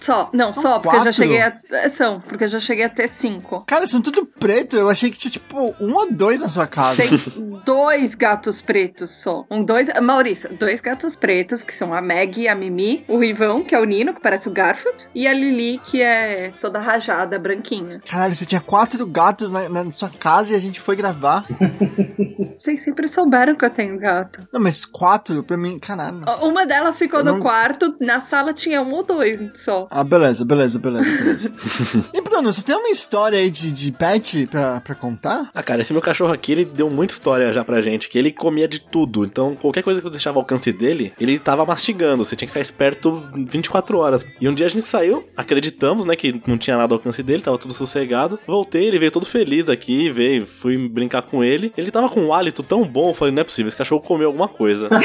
Só, 0.00 0.28
não, 0.34 0.52
São 0.52 0.62
só, 0.62 0.78
porque 0.80 0.88
eu 0.96 1.00
já 1.00 1.04
quatro? 1.04 1.12
cheguei 1.14 1.40
a. 1.40 1.56
é, 1.70 1.88
São, 1.88 2.20
porque 2.20 2.44
eu 2.44 2.48
já 2.48 2.60
cheguei 2.60 2.84
a 2.84 2.88
ter 2.90 3.08
cinco. 3.08 3.64
Cara, 3.66 3.86
são 3.86 4.02
tudo 4.02 4.26
preto. 4.26 4.76
Eu 4.76 4.88
achei 4.90 5.10
que 5.10 5.16
tinha, 5.18 5.30
tipo, 5.30 5.74
um 5.80 5.94
ou 5.94 6.12
dois 6.12 6.42
na 6.42 6.48
sua 6.48 6.66
casa. 6.66 6.96
Tem 6.96 7.10
dois 7.64 8.14
gatos 8.14 8.60
pretos 8.60 9.10
só. 9.10 9.46
Um, 9.50 9.64
dois. 9.64 9.88
Maurício, 10.02 10.50
dois 10.54 10.80
gatos 10.82 11.16
pretos, 11.16 11.62
que 11.62 11.72
são 11.74 11.94
a 11.94 12.02
Meg 12.02 12.38
e 12.42 12.48
a 12.48 12.54
Mimi. 12.54 13.04
O 13.08 13.18
Rivão, 13.18 13.64
que 13.64 13.74
é 13.74 13.80
o 13.80 13.84
Nino, 13.84 14.12
que 14.12 14.20
parece 14.20 14.46
o 14.46 14.52
Garfield. 14.52 15.06
E 15.14 15.26
a 15.26 15.32
Lili, 15.32 15.78
que 15.84 16.02
é 16.02 16.52
toda 16.60 16.78
rajada, 16.78 17.38
branquinha. 17.38 18.00
Caralho, 18.06 18.34
você 18.34 18.44
tinha 18.44 18.60
quatro 18.60 19.06
gatos 19.06 19.50
na, 19.50 19.68
na 19.70 19.90
sua 19.90 20.10
casa 20.10 20.52
e 20.52 20.56
a 20.56 20.60
gente 20.60 20.80
foi 20.80 20.94
gravar. 20.96 21.46
Vocês 22.58 22.82
sempre 22.82 23.06
souberam 23.08 23.54
que 23.54 23.64
eu 23.64 23.70
tenho 23.70 23.98
gato. 23.98 24.46
Não, 24.52 24.60
mas 24.60 24.84
quatro, 24.84 25.42
pra 25.44 25.56
mim, 25.56 25.78
caralho. 25.78 26.24
Uma 26.42 26.66
delas 26.66 26.98
ficou 26.98 27.20
Eu 27.20 27.24
no 27.24 27.32
não- 27.34 27.40
quarto, 27.40 27.94
na 28.00 28.20
sala 28.20 28.52
tinha 28.52 28.82
um 28.82 28.97
ou 28.98 29.04
dois 29.04 29.40
só. 29.54 29.86
Ah, 29.90 30.02
beleza, 30.02 30.44
beleza, 30.44 30.78
beleza, 30.78 31.10
beleza. 31.10 31.52
e 32.12 32.20
Bruno, 32.20 32.52
você 32.52 32.62
tem 32.62 32.76
uma 32.76 32.88
história 32.88 33.38
aí 33.38 33.50
de, 33.50 33.72
de 33.72 33.92
pet 33.92 34.46
pra, 34.46 34.80
pra 34.80 34.94
contar? 34.94 35.50
Ah, 35.54 35.62
cara, 35.62 35.82
esse 35.82 35.92
meu 35.92 36.02
cachorro 36.02 36.32
aqui, 36.32 36.52
ele 36.52 36.64
deu 36.64 36.90
muita 36.90 37.12
história 37.12 37.52
já 37.52 37.64
pra 37.64 37.80
gente, 37.80 38.08
que 38.08 38.18
ele 38.18 38.32
comia 38.32 38.66
de 38.66 38.80
tudo. 38.80 39.24
Então, 39.24 39.54
qualquer 39.54 39.82
coisa 39.82 40.00
que 40.00 40.06
eu 40.06 40.10
deixava 40.10 40.38
ao 40.38 40.42
alcance 40.42 40.72
dele, 40.72 41.12
ele 41.20 41.38
tava 41.38 41.64
mastigando. 41.64 42.24
Você 42.24 42.34
tinha 42.34 42.46
que 42.46 42.52
ficar 42.52 42.60
esperto 42.60 43.24
24 43.34 43.98
horas. 43.98 44.24
E 44.40 44.48
um 44.48 44.54
dia 44.54 44.66
a 44.66 44.70
gente 44.70 44.84
saiu, 44.84 45.24
acreditamos, 45.36 46.06
né, 46.06 46.16
que 46.16 46.42
não 46.46 46.58
tinha 46.58 46.76
nada 46.76 46.94
ao 46.94 46.98
alcance 46.98 47.22
dele, 47.22 47.42
tava 47.42 47.58
tudo 47.58 47.74
sossegado. 47.74 48.38
Voltei, 48.46 48.86
ele 48.86 48.98
veio 48.98 49.10
todo 49.10 49.26
feliz 49.26 49.68
aqui, 49.68 50.10
veio, 50.10 50.46
fui 50.46 50.88
brincar 50.88 51.22
com 51.22 51.44
ele. 51.44 51.72
Ele 51.76 51.90
tava 51.90 52.08
com 52.08 52.20
um 52.20 52.32
hálito 52.32 52.62
tão 52.62 52.82
bom, 52.84 53.10
eu 53.10 53.14
falei, 53.14 53.32
não 53.32 53.40
é 53.40 53.44
possível, 53.44 53.68
esse 53.68 53.76
cachorro 53.76 54.02
comeu 54.02 54.28
alguma 54.28 54.48
coisa. 54.48 54.88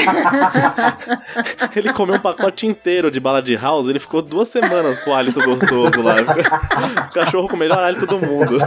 ele 1.76 1.92
comeu 1.92 2.16
um 2.16 2.20
pacote 2.20 2.66
inteiro 2.66 3.10
de 3.10 3.20
bala 3.20 3.42
de 3.42 3.54
house, 3.56 3.83
ele 3.88 3.98
ficou 3.98 4.22
duas 4.22 4.48
semanas 4.48 4.98
com 4.98 5.10
o 5.10 5.14
hálito 5.14 5.42
gostoso 5.42 6.02
lá. 6.02 6.16
O 6.20 7.10
cachorro 7.14 7.48
com 7.48 7.56
o 7.56 7.58
melhor 7.58 7.78
hálito 7.78 8.06
do 8.06 8.18
mundo. 8.18 8.58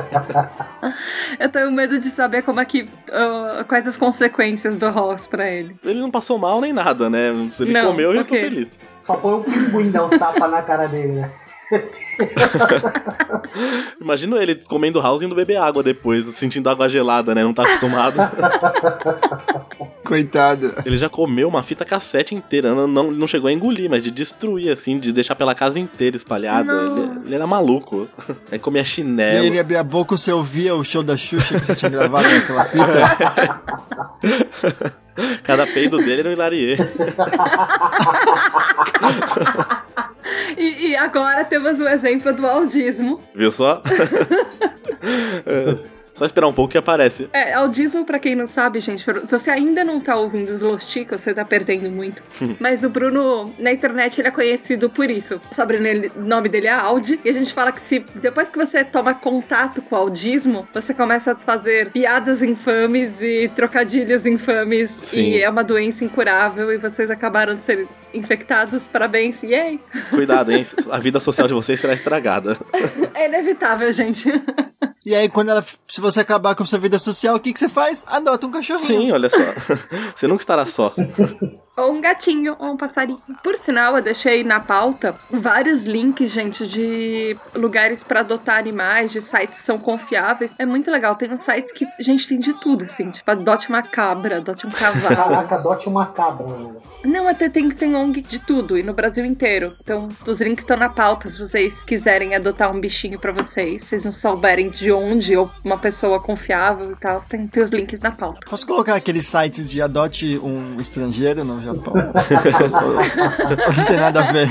Eu 1.39 1.49
tenho 1.49 1.71
medo 1.71 1.99
de 1.99 2.09
saber 2.09 2.41
como 2.41 2.59
é 2.59 2.65
que. 2.65 2.89
ah, 3.11 3.63
quais 3.67 3.87
as 3.87 3.97
consequências 3.97 4.77
do 4.77 4.89
Ross 4.89 5.27
pra 5.27 5.49
ele. 5.49 5.75
Ele 5.83 5.99
não 5.99 6.11
passou 6.11 6.37
mal 6.37 6.61
nem 6.61 6.73
nada, 6.73 7.09
né? 7.09 7.29
Ele 7.59 7.71
Não, 7.73 7.87
comeu 7.87 8.13
e 8.13 8.17
por 8.17 8.23
ficou 8.25 8.37
feliz. 8.39 8.79
Só 9.01 9.17
foi 9.17 9.33
o 9.35 9.39
pinguim 9.41 9.91
dar 9.91 10.05
uns 10.05 10.17
tapas 10.17 10.51
na 10.51 10.61
cara 10.61 10.87
dele, 10.87 11.13
né? 11.13 11.31
Imagina 14.01 14.37
ele 14.37 14.55
comendo 14.67 15.01
house 15.01 15.21
e 15.21 15.25
indo 15.25 15.35
beber 15.35 15.57
água 15.57 15.83
depois, 15.83 16.25
sentindo 16.27 16.69
água 16.69 16.87
gelada, 16.87 17.35
né? 17.35 17.43
Não 17.43 17.53
tá 17.53 17.63
acostumado. 17.63 18.19
Coitado. 20.03 20.73
ele 20.85 20.97
já 20.97 21.09
comeu 21.09 21.49
uma 21.49 21.61
fita 21.61 21.83
cassete 21.83 22.33
inteira, 22.33 22.73
não, 22.73 22.87
não, 22.87 23.11
não 23.11 23.27
chegou 23.27 23.49
a 23.49 23.53
engolir, 23.53 23.89
mas 23.89 24.01
de 24.01 24.09
destruir, 24.09 24.71
assim, 24.71 24.97
de 24.97 25.11
deixar 25.11 25.35
pela 25.35 25.53
casa 25.53 25.77
inteira 25.79 26.15
espalhada. 26.15 26.71
Ele, 26.71 27.19
ele 27.25 27.35
era 27.35 27.45
maluco. 27.45 28.07
Aí 28.49 28.57
comia 28.57 28.83
E 28.83 28.85
chinelo. 28.85 29.39
aí 29.39 29.47
ele 29.47 29.59
abria 29.59 29.81
a 29.81 29.83
boca, 29.83 30.15
você 30.15 30.31
ouvia 30.31 30.73
o 30.75 30.83
show 30.83 31.03
da 31.03 31.17
Xuxa 31.17 31.59
que 31.59 31.65
você 31.65 31.75
tinha 31.75 31.91
gravado 31.91 32.25
naquela 32.29 32.63
fita. 32.63 33.61
Cada 35.43 35.67
peido 35.67 35.97
dele 35.97 36.21
era 36.21 36.29
um 36.29 36.31
hilarie. 36.31 36.77
Agora 40.97 41.45
temos 41.45 41.79
o 41.79 41.87
exemplo 41.87 42.33
do 42.33 42.45
audismo. 42.45 43.21
Viu 43.33 43.51
só? 43.51 43.81
Só 46.17 46.25
esperar 46.25 46.47
um 46.47 46.53
pouco 46.53 46.71
que 46.71 46.77
aparece. 46.77 47.29
É, 47.31 47.53
audismo, 47.53 48.03
pra 48.03 48.17
quem 48.17 48.35
não 48.35 48.47
sabe, 48.47 48.79
gente, 48.79 49.03
se 49.03 49.31
você 49.31 49.51
ainda 49.51 49.83
não 49.83 49.99
tá 49.99 50.15
ouvindo 50.15 50.49
os 50.49 50.61
Los 50.61 50.83
Chicos, 50.83 51.21
você 51.21 51.33
tá 51.33 51.45
perdendo 51.45 51.89
muito. 51.91 52.21
Mas 52.59 52.83
o 52.83 52.89
Bruno, 52.89 53.53
na 53.59 53.71
internet, 53.71 54.19
ele 54.19 54.27
é 54.27 54.31
conhecido 54.31 54.89
por 54.89 55.09
isso. 55.09 55.39
O 55.51 55.55
sobrenome 55.55 56.11
o 56.15 56.21
nome 56.21 56.49
dele 56.49 56.67
é 56.67 56.71
Audi. 56.71 57.19
E 57.23 57.29
a 57.29 57.33
gente 57.33 57.53
fala 57.53 57.71
que 57.71 57.79
se 57.79 57.99
depois 58.15 58.49
que 58.49 58.57
você 58.57 58.83
toma 58.83 59.13
contato 59.13 59.81
com 59.81 59.95
o 59.95 59.99
audismo, 59.99 60.67
você 60.73 60.93
começa 60.93 61.33
a 61.33 61.35
fazer 61.35 61.91
piadas 61.91 62.41
infames 62.41 63.21
e 63.21 63.49
trocadilhos 63.55 64.25
infames. 64.25 64.89
Sim. 65.01 65.31
E 65.31 65.41
é 65.41 65.49
uma 65.49 65.63
doença 65.63 66.03
incurável 66.03 66.71
e 66.71 66.77
vocês 66.77 67.11
acabaram 67.11 67.55
de 67.55 67.63
ser 67.63 67.87
infectados. 68.13 68.87
Parabéns, 68.87 69.41
yay! 69.43 69.79
Cuidado, 70.09 70.51
hein? 70.51 70.65
A 70.89 70.99
vida 70.99 71.19
social 71.19 71.47
de 71.47 71.53
vocês 71.53 71.79
será 71.79 71.93
estragada. 71.93 72.57
É 73.13 73.27
inevitável, 73.27 73.91
gente. 73.93 74.29
E 75.07 75.15
aí, 75.15 75.29
quando 75.29 75.47
ela. 75.47 75.65
Se 75.87 76.01
você 76.01 76.19
acabar 76.19 76.53
com 76.53 76.65
sua 76.65 76.79
vida 76.79 76.99
social, 76.99 77.37
o 77.37 77.39
que, 77.39 77.53
que 77.53 77.59
você 77.59 77.69
faz? 77.69 78.03
Adota 78.09 78.45
um 78.45 78.51
cachorrinho. 78.51 78.85
Sim, 78.85 79.11
olha 79.13 79.29
só. 79.29 79.37
Você 80.13 80.27
nunca 80.27 80.41
estará 80.41 80.65
só. 80.65 80.93
Ou 81.77 81.93
um 81.93 82.01
gatinho, 82.01 82.55
ou 82.57 82.71
um 82.71 82.77
passarinho. 82.77 83.21
Por 83.43 83.55
sinal, 83.55 83.95
eu 83.95 84.01
deixei 84.01 84.43
na 84.43 84.59
pauta 84.59 85.15
vários 85.29 85.85
links, 85.85 86.31
gente, 86.31 86.67
de 86.67 87.37
lugares 87.53 88.03
pra 88.03 88.21
adotar 88.21 88.57
animais, 88.57 89.11
de 89.11 89.21
sites 89.21 89.59
que 89.59 89.63
são 89.63 89.77
confiáveis. 89.77 90.51
É 90.57 90.65
muito 90.65 90.89
legal. 90.89 91.15
Tem 91.15 91.31
uns 91.31 91.41
sites 91.41 91.71
que, 91.71 91.87
gente, 91.99 92.27
tem 92.27 92.39
de 92.39 92.53
tudo, 92.53 92.83
assim. 92.83 93.11
Tipo, 93.11 93.29
adote 93.29 93.69
uma 93.69 93.83
cabra, 93.83 94.37
adote 94.37 94.65
um 94.65 94.71
cavalo. 94.71 95.15
Caraca, 95.15 95.55
adote 95.55 95.87
uma 95.87 96.07
cabra, 96.07 96.47
mano. 96.47 96.81
Não, 97.05 97.27
até 97.27 97.47
tem, 97.47 97.69
tem 97.69 97.95
ONG 97.95 98.21
de 98.21 98.41
tudo, 98.41 98.75
e 98.75 98.81
no 98.81 98.93
Brasil 98.93 99.23
inteiro. 99.23 99.71
Então, 99.79 100.07
os 100.25 100.41
links 100.41 100.63
estão 100.63 100.77
na 100.77 100.89
pauta. 100.89 101.29
Se 101.29 101.37
vocês 101.37 101.83
quiserem 101.83 102.33
adotar 102.33 102.75
um 102.75 102.79
bichinho 102.81 103.19
pra 103.19 103.31
vocês, 103.31 103.83
se 103.83 103.89
vocês 103.89 104.05
não 104.05 104.11
souberem 104.11 104.71
de 104.71 104.91
onde, 104.91 105.37
ou 105.37 105.49
uma 105.63 105.77
pessoa 105.77 106.19
confiável 106.19 106.91
e 106.91 106.95
tal, 106.95 107.21
tem, 107.21 107.47
tem 107.47 107.61
os 107.61 107.69
links 107.69 107.99
na 107.99 108.09
pauta. 108.09 108.39
Posso 108.49 108.65
colocar 108.65 108.95
aqueles 108.95 109.27
sites 109.27 109.69
de 109.69 109.79
adote 109.79 110.39
um 110.41 110.79
estrangeiro 110.79 111.43
no 111.43 111.66
Japão? 111.67 111.93
não 113.77 113.85
tem 113.85 113.97
nada 113.97 114.19
a 114.21 114.31
ver. 114.31 114.49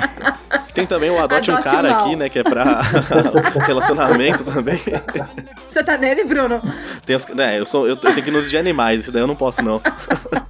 Tem 0.76 0.87
também 0.87 1.11
o 1.11 1.18
Adote 1.18 1.50
um 1.50 1.54
Adote 1.54 1.68
Cara 1.68 1.90
mal. 1.90 2.04
aqui, 2.04 2.16
né? 2.16 2.28
Que 2.28 2.38
é 2.40 2.42
pra 2.45 2.80
relacionamento 3.66 4.45
também. 4.45 4.80
Você 5.71 5.83
tá 5.83 5.97
nele, 5.99 6.25
Bruno? 6.25 6.61
Tem 7.04 7.16
os, 7.16 7.26
né, 7.28 7.59
eu, 7.59 7.66
sou, 7.66 7.87
eu, 7.87 7.90
eu 7.90 7.97
tenho 7.97 8.23
que 8.23 8.28
ir 8.28 8.33
nos 8.33 8.49
de 8.49 8.56
animais, 8.56 9.00
esse 9.00 9.11
daí 9.11 9.23
eu 9.23 9.26
não 9.26 9.37
posso, 9.37 9.62
não. 9.62 9.80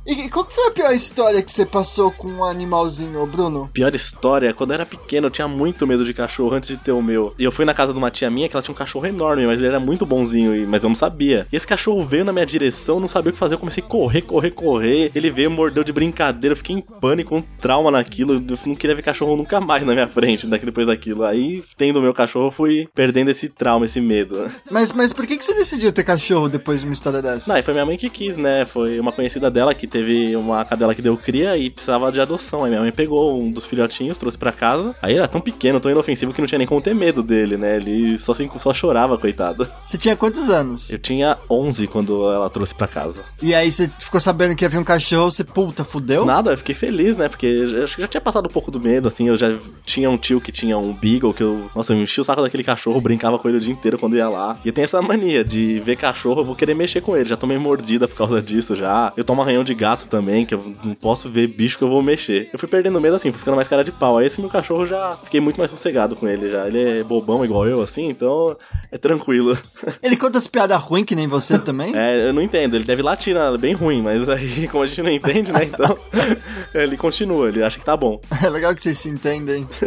E 0.06 0.28
qual 0.28 0.44
que 0.44 0.54
foi 0.54 0.68
a 0.68 0.70
pior 0.70 0.94
história 0.94 1.42
que 1.42 1.50
você 1.50 1.66
passou 1.66 2.12
com 2.12 2.28
um 2.28 2.44
animalzinho, 2.44 3.26
Bruno? 3.26 3.68
Pior 3.72 3.92
história, 3.92 4.54
quando 4.54 4.70
eu 4.70 4.74
era 4.74 4.86
pequeno, 4.86 5.26
eu 5.26 5.30
tinha 5.30 5.48
muito 5.48 5.84
medo 5.84 6.04
de 6.04 6.14
cachorro 6.14 6.54
antes 6.54 6.68
de 6.68 6.76
ter 6.76 6.92
o 6.92 7.02
meu. 7.02 7.34
E 7.36 7.42
eu 7.42 7.50
fui 7.50 7.64
na 7.64 7.74
casa 7.74 7.92
de 7.92 7.98
uma 7.98 8.08
tia 8.08 8.30
minha 8.30 8.48
que 8.48 8.54
ela 8.54 8.62
tinha 8.62 8.72
um 8.72 8.78
cachorro 8.78 9.04
enorme, 9.04 9.46
mas 9.48 9.58
ele 9.58 9.66
era 9.66 9.80
muito 9.80 10.06
bonzinho, 10.06 10.66
mas 10.68 10.84
eu 10.84 10.88
não 10.88 10.94
sabia. 10.94 11.48
E 11.52 11.56
esse 11.56 11.66
cachorro 11.66 12.06
veio 12.06 12.24
na 12.24 12.32
minha 12.32 12.46
direção, 12.46 13.00
não 13.00 13.08
sabia 13.08 13.30
o 13.30 13.32
que 13.32 13.38
fazer. 13.38 13.56
Eu 13.56 13.58
comecei 13.58 13.82
a 13.82 13.86
correr, 13.86 14.22
correr, 14.22 14.52
correr. 14.52 15.10
Ele 15.12 15.28
veio, 15.28 15.50
mordeu 15.50 15.82
de 15.82 15.92
brincadeira, 15.92 16.52
eu 16.52 16.56
fiquei 16.56 16.76
em 16.76 16.80
pânico, 16.80 17.34
um 17.34 17.42
trauma 17.60 17.90
naquilo. 17.90 18.34
Eu 18.34 18.58
não 18.64 18.76
queria 18.76 18.94
ver 18.94 19.02
cachorro 19.02 19.34
nunca 19.36 19.60
mais 19.60 19.84
na 19.84 19.92
minha 19.92 20.06
frente 20.16 20.46
daqui 20.46 20.64
depois 20.64 20.86
daquilo. 20.86 21.24
Aí, 21.24 21.62
tendo 21.76 21.98
o 21.98 22.02
meu 22.02 22.14
cachorro, 22.14 22.46
eu 22.46 22.50
fui 22.50 22.88
perdendo 22.94 23.30
esse 23.30 23.48
trauma, 23.50 23.84
esse 23.84 24.00
medo. 24.00 24.50
Mas, 24.70 24.92
mas 24.92 25.12
por 25.12 25.26
que, 25.26 25.36
que 25.36 25.44
você 25.44 25.52
decidiu 25.52 25.92
ter 25.92 26.04
cachorro 26.04 26.48
depois 26.48 26.80
de 26.80 26.86
uma 26.86 26.94
história 26.94 27.20
dessa? 27.20 27.52
Não, 27.52 27.58
e 27.58 27.62
foi 27.62 27.74
minha 27.74 27.84
mãe 27.84 27.98
que 27.98 28.08
quis, 28.08 28.38
né? 28.38 28.64
Foi 28.64 28.98
uma 28.98 29.12
conhecida 29.12 29.50
dela 29.50 29.74
que 29.74 29.86
teve 29.86 30.34
uma 30.36 30.64
cadela 30.64 30.94
que 30.94 31.02
deu 31.02 31.16
cria 31.18 31.56
e 31.58 31.68
precisava 31.68 32.10
de 32.10 32.18
adoção. 32.20 32.64
Aí 32.64 32.70
minha 32.70 32.80
mãe 32.80 32.92
pegou 32.92 33.38
um 33.40 33.50
dos 33.50 33.66
filhotinhos, 33.66 34.16
trouxe 34.16 34.38
pra 34.38 34.52
casa. 34.52 34.94
Aí 35.02 35.14
era 35.16 35.28
tão 35.28 35.40
pequeno, 35.40 35.78
tão 35.78 35.90
inofensivo 35.90 36.32
que 36.32 36.40
não 36.40 36.48
tinha 36.48 36.58
nem 36.58 36.66
como 36.66 36.80
ter 36.80 36.94
medo 36.94 37.22
dele, 37.22 37.56
né? 37.58 37.76
Ele 37.76 38.16
só, 38.16 38.32
se- 38.32 38.50
só 38.60 38.72
chorava, 38.72 39.18
coitado. 39.18 39.68
Você 39.84 39.98
tinha 39.98 40.16
quantos 40.16 40.48
anos? 40.48 40.88
Eu 40.90 40.98
tinha 40.98 41.36
11 41.50 41.86
quando 41.86 42.30
ela 42.32 42.48
trouxe 42.48 42.74
pra 42.74 42.88
casa. 42.88 43.22
E 43.42 43.54
aí 43.54 43.70
você 43.70 43.90
ficou 43.98 44.20
sabendo 44.20 44.56
que 44.56 44.64
havia 44.64 44.80
um 44.80 44.84
cachorro, 44.84 45.30
você, 45.30 45.44
puta, 45.44 45.84
fudeu? 45.84 46.24
Nada, 46.24 46.52
eu 46.52 46.58
fiquei 46.58 46.74
feliz, 46.74 47.16
né? 47.16 47.28
Porque 47.28 47.46
eu 47.46 47.84
acho 47.84 47.96
que 47.96 48.02
já 48.02 48.08
tinha 48.08 48.20
passado 48.20 48.46
um 48.46 48.50
pouco 48.52 48.70
do 48.70 48.80
medo, 48.80 49.08
assim. 49.08 49.28
Eu 49.28 49.36
já 49.38 49.52
tinha 49.84 50.05
um 50.08 50.18
tio 50.18 50.40
que 50.40 50.52
tinha 50.52 50.78
um 50.78 50.92
Beagle, 50.92 51.34
que 51.34 51.42
eu. 51.42 51.70
Nossa, 51.74 51.92
eu 51.92 52.00
enchi 52.00 52.20
o 52.20 52.24
saco 52.24 52.42
daquele 52.42 52.64
cachorro, 52.64 53.00
brincava 53.00 53.38
com 53.38 53.48
ele 53.48 53.58
o 53.58 53.60
dia 53.60 53.72
inteiro 53.72 53.98
quando 53.98 54.16
ia 54.16 54.28
lá. 54.28 54.58
E 54.64 54.68
eu 54.68 54.72
tenho 54.72 54.84
essa 54.84 55.00
mania 55.02 55.44
de 55.44 55.80
ver 55.80 55.96
cachorro, 55.96 56.40
eu 56.40 56.44
vou 56.44 56.54
querer 56.54 56.74
mexer 56.74 57.00
com 57.00 57.16
ele. 57.16 57.28
Já 57.28 57.36
tomei 57.36 57.58
mordida 57.58 58.06
por 58.06 58.16
causa 58.16 58.40
disso 58.40 58.74
já. 58.74 59.12
Eu 59.16 59.24
tomo 59.24 59.42
arranhão 59.42 59.64
de 59.64 59.74
gato 59.74 60.08
também, 60.08 60.46
que 60.46 60.54
eu 60.54 60.74
não 60.84 60.94
posso 60.94 61.28
ver 61.28 61.46
bicho 61.48 61.78
que 61.78 61.84
eu 61.84 61.88
vou 61.88 62.02
mexer. 62.02 62.48
Eu 62.52 62.58
fui 62.58 62.68
perdendo 62.68 63.00
medo 63.00 63.16
assim, 63.16 63.30
fui 63.30 63.38
ficando 63.38 63.56
mais 63.56 63.68
cara 63.68 63.82
de 63.82 63.92
pau. 63.92 64.18
Aí 64.18 64.26
esse 64.26 64.40
meu 64.40 64.50
cachorro 64.50 64.86
já 64.86 65.16
fiquei 65.22 65.40
muito 65.40 65.58
mais 65.58 65.70
sossegado 65.70 66.14
com 66.14 66.28
ele 66.28 66.50
já. 66.50 66.66
Ele 66.66 67.00
é 67.00 67.04
bobão 67.04 67.44
igual 67.44 67.66
eu, 67.66 67.80
assim, 67.80 68.08
então 68.08 68.56
é 68.90 68.98
tranquilo. 68.98 69.56
Ele 70.02 70.16
conta 70.16 70.38
as 70.38 70.46
piadas 70.46 70.78
ruins 70.80 71.04
que 71.04 71.14
nem 71.14 71.26
você 71.26 71.58
também? 71.58 71.96
É, 71.96 72.28
eu 72.28 72.32
não 72.32 72.42
entendo. 72.42 72.76
Ele 72.76 72.84
deve 72.84 73.02
latir, 73.02 73.34
né? 73.34 73.56
bem 73.58 73.74
ruim, 73.74 74.02
mas 74.02 74.28
aí, 74.28 74.68
como 74.70 74.84
a 74.84 74.86
gente 74.86 75.02
não 75.02 75.10
entende, 75.10 75.52
né? 75.52 75.64
Então, 75.64 75.96
ele 76.74 76.96
continua, 76.96 77.48
ele 77.48 77.62
acha 77.62 77.78
que 77.78 77.84
tá 77.84 77.96
bom. 77.96 78.20
É 78.42 78.48
legal 78.48 78.74
que 78.74 78.82
vocês 78.82 78.98
se 78.98 79.08
entendem. 79.08 79.68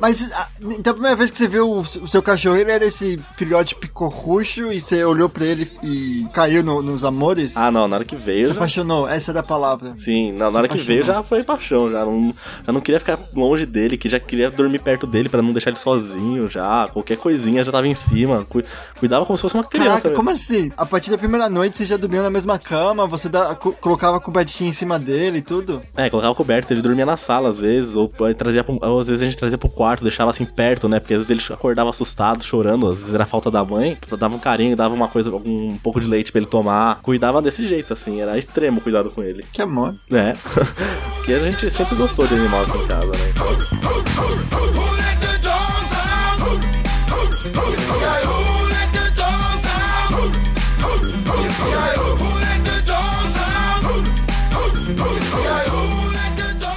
Mas, 0.00 0.30
ah, 0.32 0.48
então 0.62 0.92
a 0.92 0.94
primeira 0.94 1.16
vez 1.16 1.30
que 1.30 1.36
você 1.38 1.46
viu 1.48 1.70
o, 1.70 1.80
o 1.80 2.08
seu 2.08 2.22
cachorro, 2.22 2.56
ele 2.56 2.70
era 2.72 2.84
esse 2.84 3.20
filhote 3.36 3.74
picorrucho 3.74 4.72
e 4.72 4.80
você 4.80 5.04
olhou 5.04 5.28
pra 5.28 5.44
ele 5.44 5.70
e 5.82 6.26
caiu 6.32 6.62
no- 6.62 6.82
nos 6.82 7.04
amores? 7.04 7.56
Ah, 7.56 7.70
não, 7.70 7.86
na 7.86 7.96
hora 7.96 8.04
que 8.04 8.16
veio. 8.16 8.46
Se 8.46 8.52
Já... 8.52 8.56
apaixonou, 8.56 9.06
essa 9.08 9.30
é 9.30 9.34
da 9.34 9.42
palavra. 9.42 9.94
Sim, 9.96 10.32
na, 10.32 10.50
na 10.50 10.58
hora 10.58 10.68
que 10.68 10.78
veio 10.78 11.02
já 11.02 11.22
foi 11.22 11.44
paixão, 11.44 11.90
já 11.90 12.04
não, 12.04 12.32
já 12.66 12.72
não 12.72 12.80
queria 12.80 12.98
ficar 12.98 13.18
longe 13.34 13.66
dele, 13.66 13.98
que 13.98 14.08
já 14.08 14.18
queria 14.18 14.50
dormir 14.50 14.78
perto 14.80 15.06
dele 15.06 15.28
pra 15.28 15.42
não 15.42 15.52
deixar 15.52 15.70
ele 15.70 15.78
sozinho, 15.78 16.48
já, 16.48 16.88
qualquer 16.92 17.16
coisinha 17.18 17.62
já 17.64 17.70
tava 17.70 17.86
em 17.86 17.94
cima, 17.94 18.46
cu- 18.48 18.62
cuidava 18.98 19.26
como 19.26 19.36
se 19.36 19.42
fosse 19.42 19.54
uma 19.54 19.64
criança. 19.64 19.88
Caraca, 19.90 20.08
mesmo. 20.08 20.16
como 20.16 20.30
assim? 20.30 20.72
A 20.76 20.86
partir 20.86 21.10
da 21.10 21.18
primeira 21.18 21.48
noite 21.50 21.76
você 21.78 21.84
já 21.84 21.96
dormia 21.96 22.22
na 22.22 22.30
mesma 22.30 22.58
cama, 22.58 23.06
você 23.06 23.28
dá- 23.28 23.54
co- 23.54 23.72
colocava 23.72 24.16
a 24.16 24.20
cobertinha 24.20 24.70
em 24.70 24.72
cima 24.72 24.98
dele 24.98 25.38
e 25.38 25.42
tudo? 25.42 25.82
É, 25.96 26.08
colocava 26.08 26.34
coberto, 26.34 26.72
ele 26.72 26.80
dormia 26.80 27.04
na 27.04 27.16
sala 27.16 27.48
às 27.50 27.60
vezes, 27.60 27.96
ou 27.96 28.08
trazia 28.36 28.64
ou 28.82 29.00
às 29.00 29.06
vezes 29.08 29.20
a 29.22 29.24
gente 29.26 29.36
trazia 29.36 29.58
pro 29.58 29.68
quarto, 29.68 29.89
deixava 29.96 30.30
assim 30.30 30.44
perto, 30.44 30.88
né? 30.88 31.00
Porque 31.00 31.14
às 31.14 31.26
vezes 31.26 31.30
ele 31.30 31.54
acordava 31.54 31.90
assustado, 31.90 32.42
chorando, 32.42 32.88
às 32.88 32.98
vezes 32.98 33.14
era 33.14 33.26
falta 33.26 33.50
da 33.50 33.64
mãe, 33.64 33.96
dava 34.18 34.34
um 34.34 34.38
carinho, 34.38 34.76
dava 34.76 34.94
uma 34.94 35.08
coisa, 35.08 35.30
um 35.34 35.78
pouco 35.82 36.00
de 36.00 36.08
leite 36.08 36.30
pra 36.32 36.40
ele 36.40 36.50
tomar. 36.50 37.00
Cuidava 37.02 37.42
desse 37.42 37.66
jeito, 37.66 37.92
assim, 37.92 38.20
era 38.20 38.38
extremo 38.38 38.78
o 38.78 38.80
cuidado 38.82 39.10
com 39.10 39.22
ele. 39.22 39.44
Que 39.52 39.62
amor. 39.62 39.94
né? 40.08 40.34
Porque 41.16 41.32
a 41.32 41.38
gente 41.50 41.70
sempre 41.70 41.94
gostou 41.96 42.26
de 42.26 42.34
animal 42.34 42.62
aqui 42.62 42.78
em 42.78 42.86
casa, 42.86 43.12
né? 43.12 44.30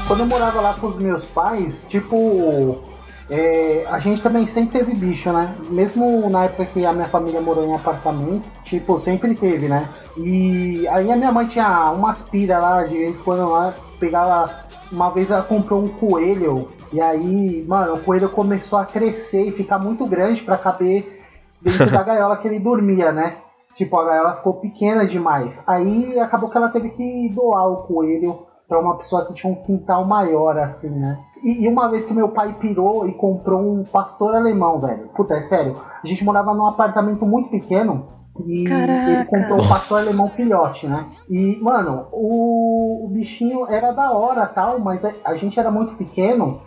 Quando 0.08 0.20
eu 0.20 0.26
morava 0.28 0.62
lá 0.62 0.74
com 0.76 0.88
os 0.88 0.98
meus 0.98 1.26
pais, 1.26 1.82
tipo, 1.90 2.84
É, 3.30 3.86
a 3.90 4.00
gente 4.00 4.22
também 4.22 4.46
sempre 4.48 4.80
teve 4.80 4.94
bicho, 4.94 5.32
né? 5.32 5.56
Mesmo 5.70 6.30
na 6.30 6.46
época 6.46 6.66
que 6.66 6.86
a 6.86 6.94
minha 6.94 7.08
família 7.08 7.42
morou 7.42 7.66
em 7.66 7.76
apartamento, 7.76 8.48
tipo, 8.64 9.00
sempre 9.00 9.34
teve, 9.34 9.68
né? 9.68 9.88
E 10.18 10.88
aí 10.90 11.12
a 11.12 11.16
minha 11.16 11.32
mãe 11.32 11.48
tinha 11.48 11.92
umas 11.92 12.20
piras 12.30 12.62
lá, 12.62 12.84
de 12.84 12.98
vez 12.98 13.16
em 13.16 13.24
quando 13.24 13.50
lá, 13.50 13.74
pegava. 14.00 14.64
Uma 14.92 15.10
vez 15.10 15.32
ela 15.32 15.42
comprou 15.42 15.84
um 15.84 15.88
coelho, 15.88 16.70
e 16.92 17.02
aí, 17.02 17.66
mano, 17.68 17.96
o 17.96 18.00
coelho 18.00 18.30
começou 18.30 18.78
a 18.78 18.86
crescer 18.86 19.48
e 19.48 19.52
ficar 19.52 19.80
muito 19.80 20.06
grande 20.06 20.44
pra 20.44 20.60
caber 20.60 21.24
dentro 21.60 21.90
da 21.90 22.04
gaiola 22.04 22.38
que 22.38 22.48
ele 22.48 22.60
dormia, 22.60 23.12
né? 23.12 23.38
Tipo, 23.76 24.00
a 24.00 24.06
gaiola 24.06 24.36
ficou 24.36 24.54
pequena 24.56 25.08
demais. 25.08 25.52
Aí 25.66 26.20
acabou 26.20 26.52
que 26.52 26.58
ela 26.58 26.70
teve 26.70 26.90
que 26.92 27.30
doar 27.30 27.68
o 27.68 27.78
coelho 27.88 28.46
pra 28.68 28.80
uma 28.80 28.98
pessoa 28.98 29.26
que 29.26 29.34
tinha 29.34 29.52
um 29.52 29.64
quintal 29.64 30.06
maior, 30.06 30.58
assim, 30.58 30.90
né? 30.90 31.20
E, 31.44 31.64
e 31.64 31.68
uma 31.68 31.90
vez 31.90 32.06
que 32.06 32.14
meu 32.14 32.30
pai 32.30 32.56
pirou 32.60 33.08
e 33.08 33.14
comprou 33.14 33.62
um 33.62 33.84
pastor 33.84 34.36
alemão, 34.36 34.80
velho. 34.80 35.10
Puta, 35.16 35.34
é 35.36 35.42
sério. 35.44 35.76
A 36.04 36.08
gente 36.08 36.24
morava 36.24 36.54
num 36.54 36.66
apartamento 36.68 37.26
muito 37.26 37.50
pequeno. 37.50 38.08
E 38.48 38.64
Caraca. 38.64 39.12
ele 39.12 39.26
comprou 39.26 39.54
um 39.54 39.58
Nossa. 39.58 39.70
pastor 39.70 40.00
alemão 40.00 40.30
filhote, 40.30 40.88
né? 40.88 41.06
E, 41.30 41.60
mano, 41.62 42.08
o, 42.12 43.06
o 43.06 43.08
bichinho 43.10 43.68
era 43.70 43.92
da 43.92 44.12
hora 44.12 44.48
tal, 44.48 44.80
mas 44.80 45.06
a, 45.06 45.12
a 45.24 45.36
gente 45.36 45.60
era 45.60 45.70
muito 45.70 45.94
pequeno 45.96 46.60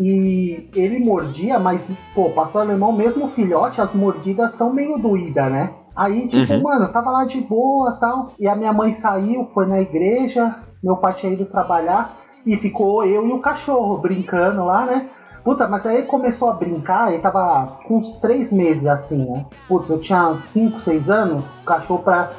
e 0.00 0.70
ele 0.74 0.98
mordia, 0.98 1.58
mas, 1.58 1.86
pô, 2.14 2.30
pastor 2.30 2.62
alemão, 2.62 2.92
mesmo 2.92 3.28
filhote, 3.32 3.80
as 3.80 3.92
mordidas 3.92 4.54
são 4.54 4.72
meio 4.72 4.98
doídas, 4.98 5.52
né? 5.52 5.70
Aí, 5.94 6.28
tipo, 6.28 6.54
Uhum. 6.54 6.62
mano, 6.62 6.84
eu 6.86 6.92
tava 6.92 7.10
lá 7.10 7.24
de 7.24 7.40
boa 7.40 7.92
tal, 8.00 8.28
e 8.38 8.48
a 8.48 8.54
minha 8.54 8.72
mãe 8.72 8.92
saiu, 8.94 9.50
foi 9.52 9.66
na 9.66 9.80
igreja, 9.80 10.56
meu 10.82 10.96
pai 10.96 11.14
tinha 11.14 11.32
ido 11.32 11.44
trabalhar, 11.46 12.16
e 12.46 12.56
ficou 12.56 13.04
eu 13.04 13.26
e 13.26 13.32
o 13.32 13.40
cachorro 13.40 13.98
brincando 13.98 14.64
lá, 14.64 14.84
né? 14.86 15.06
Puta, 15.44 15.66
mas 15.68 15.84
aí 15.84 15.98
ele 15.98 16.06
começou 16.06 16.48
a 16.50 16.54
brincar, 16.54 17.12
ele 17.12 17.20
tava 17.22 17.78
com 17.86 17.98
uns 17.98 18.16
três 18.20 18.52
meses 18.52 18.86
assim, 18.86 19.24
né? 19.28 19.44
Putz, 19.68 19.90
eu 19.90 20.00
tinha 20.00 20.36
5, 20.46 20.80
6 20.80 21.08
anos, 21.10 21.44
o 21.62 21.64
cachorro 21.64 22.02
pra. 22.02 22.30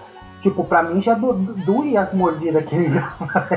Tipo, 0.41 0.63
pra 0.65 0.83
mim 0.83 1.01
já 1.01 1.13
do, 1.13 1.31
do- 1.33 1.53
doía 1.65 2.01
as 2.01 2.13
mordidas 2.13 2.65
que 2.65 2.75
ele 2.75 2.89
dava. 2.95 3.47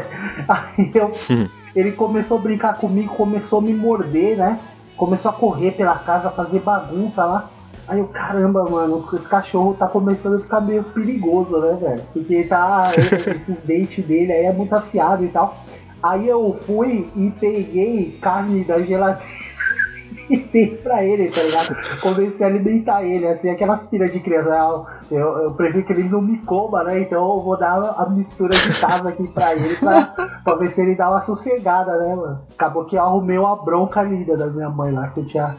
Aí 0.48 0.90
eu, 0.94 1.10
ele 1.74 1.92
começou 1.92 2.38
a 2.38 2.40
brincar 2.40 2.76
comigo, 2.78 3.14
começou 3.14 3.58
a 3.58 3.62
me 3.62 3.72
morder, 3.74 4.36
né? 4.36 4.58
Começou 4.96 5.30
a 5.30 5.34
correr 5.34 5.72
pela 5.72 5.96
casa, 5.96 6.30
fazer 6.30 6.60
bagunça 6.60 7.24
lá. 7.24 7.50
Aí 7.88 7.98
eu, 8.00 8.06
caramba, 8.08 8.68
mano, 8.68 9.04
esse 9.12 9.28
cachorro 9.28 9.74
tá 9.74 9.86
começando 9.86 10.36
a 10.36 10.40
ficar 10.40 10.60
meio 10.60 10.82
perigoso, 10.84 11.58
né, 11.60 11.76
velho? 11.80 12.02
Porque 12.12 12.42
tá. 12.44 12.90
Esses 12.96 13.60
dentes 13.62 14.04
dele 14.04 14.32
aí 14.32 14.44
é 14.46 14.52
muito 14.52 14.74
afiado 14.74 15.24
e 15.24 15.28
tal. 15.28 15.56
Aí 16.02 16.28
eu 16.28 16.52
fui 16.66 17.08
e 17.16 17.30
peguei 17.40 18.18
carne 18.20 18.64
da 18.64 18.80
geladeira 18.82 19.22
e 20.28 20.36
dei 20.36 20.76
pra 20.76 21.04
ele, 21.04 21.28
tá 21.30 21.42
ligado? 21.42 22.00
Comecei 22.00 22.44
a 22.44 22.48
alimentar 22.48 23.04
ele, 23.04 23.26
assim, 23.28 23.48
aquelas 23.50 23.88
tiras 23.88 24.12
de 24.12 24.18
criança. 24.20 24.50
Ah, 24.52 24.84
Eu, 25.10 25.18
eu 25.44 25.50
prefiro 25.54 25.84
que 25.84 25.92
ele 25.92 26.08
não 26.08 26.20
me 26.20 26.38
coma, 26.38 26.82
né? 26.84 27.00
Então 27.00 27.36
eu 27.36 27.40
vou 27.42 27.56
dar 27.56 27.94
a 27.96 28.08
mistura 28.10 28.50
de 28.50 28.80
casa 28.80 29.08
aqui 29.08 29.26
pra 29.28 29.54
ele 29.54 29.76
pra, 29.76 30.02
pra 30.44 30.54
ver 30.56 30.72
se 30.72 30.80
ele 30.82 30.96
dá 30.96 31.08
uma 31.10 31.22
sossegada, 31.22 31.96
né, 31.98 32.14
mano? 32.14 32.40
Acabou 32.54 32.84
que 32.84 32.96
eu 32.96 33.02
arrumei 33.02 33.38
uma 33.38 33.56
bronca 33.64 34.02
linda 34.02 34.36
da 34.36 34.46
minha 34.48 34.68
mãe 34.68 34.92
lá, 34.92 35.08
que 35.08 35.20
eu 35.20 35.26
tinha, 35.26 35.56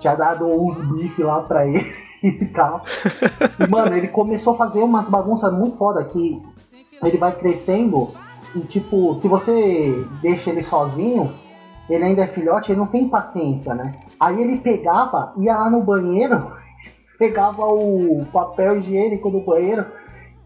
tinha 0.00 0.14
dado 0.14 0.46
uns 0.46 0.76
bifes 0.88 1.24
lá 1.24 1.40
pra 1.42 1.66
ele 1.66 1.94
e 2.22 2.46
tal. 2.46 2.80
E, 3.58 3.70
mano, 3.70 3.96
ele 3.96 4.08
começou 4.08 4.54
a 4.54 4.56
fazer 4.56 4.82
umas 4.82 5.08
bagunças 5.08 5.52
muito 5.52 5.76
foda 5.76 6.02
que 6.04 6.42
ele 7.02 7.16
vai 7.16 7.32
crescendo 7.32 8.10
e, 8.54 8.60
tipo, 8.60 9.18
se 9.20 9.28
você 9.28 10.04
deixa 10.20 10.50
ele 10.50 10.64
sozinho, 10.64 11.32
ele 11.88 12.04
ainda 12.04 12.22
é 12.22 12.28
filhote, 12.28 12.72
ele 12.72 12.80
não 12.80 12.86
tem 12.86 13.08
paciência, 13.08 13.74
né? 13.74 13.92
Aí 14.18 14.40
ele 14.40 14.58
pegava, 14.58 15.32
ia 15.38 15.56
lá 15.56 15.70
no 15.70 15.82
banheiro, 15.82 16.52
pegava 17.18 17.64
o 17.66 18.26
papel 18.32 18.78
higiênico 18.78 19.30
do 19.30 19.40
banheiro, 19.40 19.86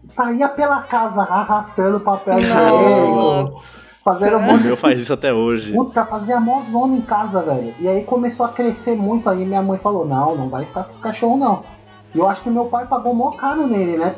saía 0.09 0.47
pela 0.49 0.83
casa 0.83 1.21
arrastando 1.21 1.99
papel 1.99 2.37
higiênico, 2.37 3.61
fazendo 4.05 4.37
um 4.37 4.39
O 4.39 4.41
monte 4.43 4.63
meu 4.65 4.77
faz 4.77 4.99
isso 4.99 5.11
até 5.11 5.33
hoje. 5.33 5.73
Puta, 5.73 6.05
fazia 6.05 6.39
mó 6.39 6.61
zona 6.71 6.95
em 6.95 7.01
casa, 7.01 7.41
velho. 7.41 7.73
E 7.79 7.87
aí 7.87 8.03
começou 8.03 8.45
a 8.45 8.49
crescer 8.49 8.95
muito, 8.95 9.27
aí 9.27 9.43
minha 9.43 9.63
mãe 9.63 9.79
falou, 9.79 10.05
não, 10.05 10.35
não 10.35 10.47
vai 10.47 10.63
ficar 10.63 10.83
com 10.83 10.99
cachorro 10.99 11.35
não. 11.37 11.63
E 12.13 12.19
eu 12.19 12.29
acho 12.29 12.43
que 12.43 12.49
meu 12.51 12.65
pai 12.65 12.85
pagou 12.85 13.15
mó 13.15 13.31
caro 13.31 13.65
nele, 13.65 13.97
né? 13.97 14.15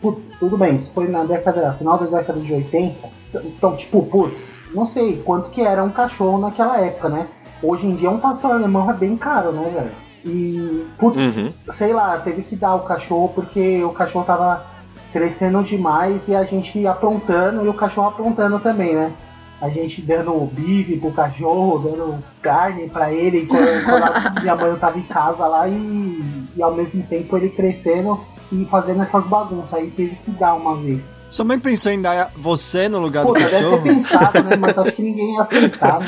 Putz, 0.00 0.22
tudo 0.38 0.56
bem, 0.56 0.76
isso 0.76 0.90
foi 0.94 1.08
na 1.08 1.24
década, 1.24 1.72
final 1.74 1.98
da 1.98 2.06
década 2.06 2.38
de 2.38 2.54
80. 2.54 3.08
Então, 3.44 3.76
tipo, 3.76 4.02
putz, 4.06 4.38
não 4.72 4.86
sei 4.86 5.20
quanto 5.22 5.50
que 5.50 5.60
era 5.62 5.82
um 5.82 5.90
cachorro 5.90 6.38
naquela 6.38 6.80
época, 6.80 7.08
né? 7.08 7.26
Hoje 7.62 7.86
em 7.86 7.96
dia 7.96 8.08
um 8.10 8.18
pastor 8.20 8.52
alemão 8.52 8.88
é 8.88 8.94
bem 8.94 9.16
caro, 9.16 9.50
né, 9.50 9.68
velho? 9.74 9.90
E, 10.24 10.86
putz, 10.96 11.16
Uhum. 11.36 11.52
sei 11.72 11.92
lá, 11.92 12.16
teve 12.18 12.42
que 12.42 12.54
dar 12.56 12.76
o 12.76 12.80
cachorro 12.80 13.30
porque 13.34 13.82
o 13.82 13.90
cachorro 13.90 14.24
tava 14.24 14.64
crescendo 15.12 15.62
demais 15.62 16.20
e 16.26 16.34
a 16.34 16.44
gente 16.44 16.86
aprontando 16.86 17.64
e 17.64 17.68
o 17.68 17.74
cachorro 17.74 18.08
aprontando 18.08 18.58
também, 18.60 18.94
né? 18.94 19.12
A 19.60 19.68
gente 19.68 20.00
dando 20.02 20.46
bife 20.52 20.96
pro 20.98 21.10
cachorro, 21.10 21.78
dando 21.78 22.22
carne 22.40 22.88
pra 22.88 23.12
ele 23.12 23.46
quando, 23.46 23.66
quando 23.84 24.04
a 24.04 24.40
minha 24.40 24.54
mãe 24.54 24.76
tava 24.76 24.98
em 24.98 25.02
casa 25.02 25.46
lá 25.46 25.68
e, 25.68 26.48
e 26.56 26.62
ao 26.62 26.74
mesmo 26.74 27.02
tempo 27.04 27.36
ele 27.36 27.48
crescendo 27.48 28.20
e 28.52 28.64
fazendo 28.66 29.02
essas 29.02 29.24
bagunças. 29.26 29.74
Aí 29.74 29.90
teve 29.90 30.14
que 30.16 30.30
dar 30.30 30.54
uma 30.54 30.76
vez. 30.76 31.00
Sua 31.30 31.44
mãe 31.44 31.58
pensou 31.58 31.92
em 31.92 32.00
dar 32.00 32.32
você 32.36 32.88
no 32.88 32.98
lugar 32.98 33.24
Pô, 33.24 33.32
do 33.32 33.38
deve 33.38 33.50
ter 33.50 33.56
cachorro? 33.62 33.82
pensado, 33.82 34.44
né? 34.44 34.56
Mas 34.56 34.78
acho 34.78 34.92
que 34.92 35.02
ninguém 35.02 35.34
ia 35.34 35.42
aceitar, 35.42 36.00
né? 36.00 36.06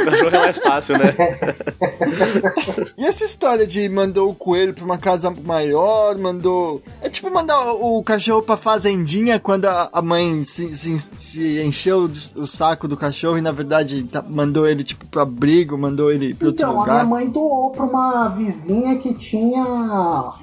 O 0.00 0.04
cachorro 0.04 0.36
é 0.36 0.38
mais 0.38 0.58
fácil, 0.58 0.98
né? 0.98 1.04
E 2.96 3.04
essa 3.04 3.24
história 3.24 3.66
de 3.66 3.88
mandou 3.88 4.30
o 4.30 4.34
coelho 4.34 4.72
pra 4.74 4.84
uma 4.84 4.96
casa 4.98 5.32
maior, 5.44 6.16
mandou. 6.16 6.80
É 7.00 7.08
tipo 7.08 7.30
mandar 7.32 7.72
o 7.72 8.02
cachorro 8.02 8.42
pra 8.42 8.56
fazendinha 8.56 9.40
quando 9.40 9.66
a 9.66 10.00
mãe 10.02 10.44
se, 10.44 10.72
se, 10.74 10.96
se 10.98 11.62
encheu 11.62 12.08
o 12.36 12.46
saco 12.46 12.86
do 12.86 12.96
cachorro 12.96 13.38
e 13.38 13.40
na 13.40 13.50
verdade 13.52 14.04
tá- 14.04 14.22
mandou 14.26 14.66
ele 14.68 14.84
tipo 14.84 15.04
pro 15.06 15.20
abrigo, 15.22 15.76
mandou 15.76 16.12
ele 16.12 16.32
pra 16.34 16.48
outro 16.48 16.62
Então, 16.64 16.70
a 16.70 16.84
minha 16.84 16.94
lugar. 16.94 17.06
mãe 17.06 17.28
doou 17.28 17.70
pra 17.70 17.84
uma 17.84 18.28
vizinha 18.28 18.96
que 18.98 19.14
tinha 19.14 19.64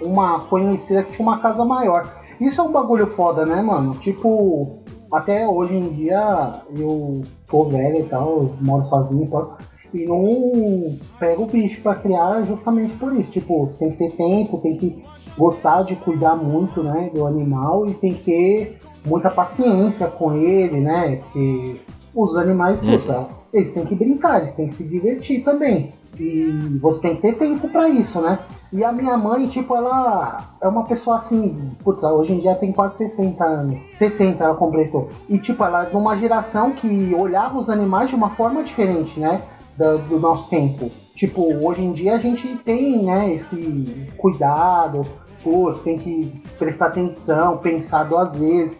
uma 0.02 0.40
conhecida 0.42 1.04
que 1.04 1.14
tinha 1.16 1.28
uma 1.28 1.40
casa 1.40 1.64
maior. 1.64 2.06
Isso 2.40 2.62
é 2.62 2.64
um 2.64 2.72
bagulho 2.72 3.08
foda, 3.08 3.46
né, 3.46 3.62
mano? 3.62 3.94
Tipo, 3.96 4.78
até 5.12 5.48
hoje 5.48 5.76
em 5.76 5.90
dia 5.90 6.62
eu 6.76 7.22
tô 7.50 7.66
velho 7.66 8.00
e 8.00 8.04
tal, 8.04 8.30
eu 8.30 8.54
moro 8.62 8.86
sozinho 8.88 9.26
e 9.26 9.28
tal. 9.28 9.58
E 9.94 10.06
não 10.06 10.82
pego 11.20 11.44
o 11.44 11.48
bicho 11.48 11.82
pra 11.82 11.96
criar 11.96 12.42
justamente 12.44 12.96
por 12.96 13.14
isso. 13.14 13.32
Tipo, 13.32 13.72
tem 13.80 13.92
que 13.92 13.98
ter 13.98 14.12
tempo, 14.12 14.60
tem 14.60 14.78
que 14.78 15.04
gostar 15.38 15.84
de 15.84 15.96
cuidar 15.96 16.36
muito, 16.36 16.84
né, 16.84 17.10
do 17.14 17.26
animal 17.26 17.88
e 17.88 17.94
tem 17.96 18.14
que 18.14 18.24
ter 18.24 18.80
muita 19.06 19.30
paciência 19.30 20.08
com 20.08 20.34
ele, 20.34 20.80
né? 20.80 21.18
Porque 21.18 21.82
os 22.14 22.38
animais, 22.38 22.78
puta, 22.78 23.28
eles 23.54 23.74
têm 23.74 23.86
que 23.86 23.96
brincar, 23.96 24.42
eles 24.42 24.56
têm 24.56 24.68
que 24.68 24.76
se 24.76 24.84
divertir 24.84 25.44
também. 25.44 25.94
E 26.20 26.78
você 26.82 27.02
tem 27.02 27.16
que 27.16 27.22
ter 27.22 27.38
tempo 27.38 27.70
pra 27.70 27.88
isso, 27.88 28.20
né? 28.20 28.40
E 28.74 28.84
a 28.84 28.92
minha 28.92 29.18
mãe, 29.18 29.48
tipo, 29.48 29.76
ela 29.76 30.38
é 30.62 30.68
uma 30.68 30.84
pessoa 30.84 31.20
assim, 31.20 31.72
putz, 31.84 32.04
hoje 32.04 32.34
em 32.34 32.40
dia 32.40 32.56
tem 32.56 32.74
quase 32.74 32.98
60 32.98 33.44
anos. 33.44 33.80
60 33.98 34.44
ela 34.44 34.56
completou. 34.56 35.08
E 35.30 35.38
tipo, 35.38 35.64
ela 35.64 35.84
é 35.84 35.90
de 35.90 35.96
uma 35.96 36.18
geração 36.18 36.72
que 36.72 37.16
olhava 37.16 37.58
os 37.58 37.70
animais 37.70 38.10
de 38.10 38.16
uma 38.16 38.32
forma 38.32 38.64
diferente, 38.64 39.18
né? 39.20 39.42
Do, 39.78 39.98
do 40.10 40.20
nosso 40.20 40.50
tempo. 40.50 40.92
Tipo, 41.16 41.42
hoje 41.66 41.84
em 41.84 41.94
dia 41.94 42.16
a 42.16 42.20
gente 42.20 42.48
tem, 42.58 43.04
né, 43.04 43.34
esse 43.34 44.08
cuidado, 44.18 45.02
pô, 45.44 45.74
você 45.74 45.84
tem 45.84 46.00
que 46.00 46.42
prestar 46.58 46.88
atenção, 46.88 47.58
pensar 47.58 48.04
duas 48.04 48.36
vezes, 48.38 48.78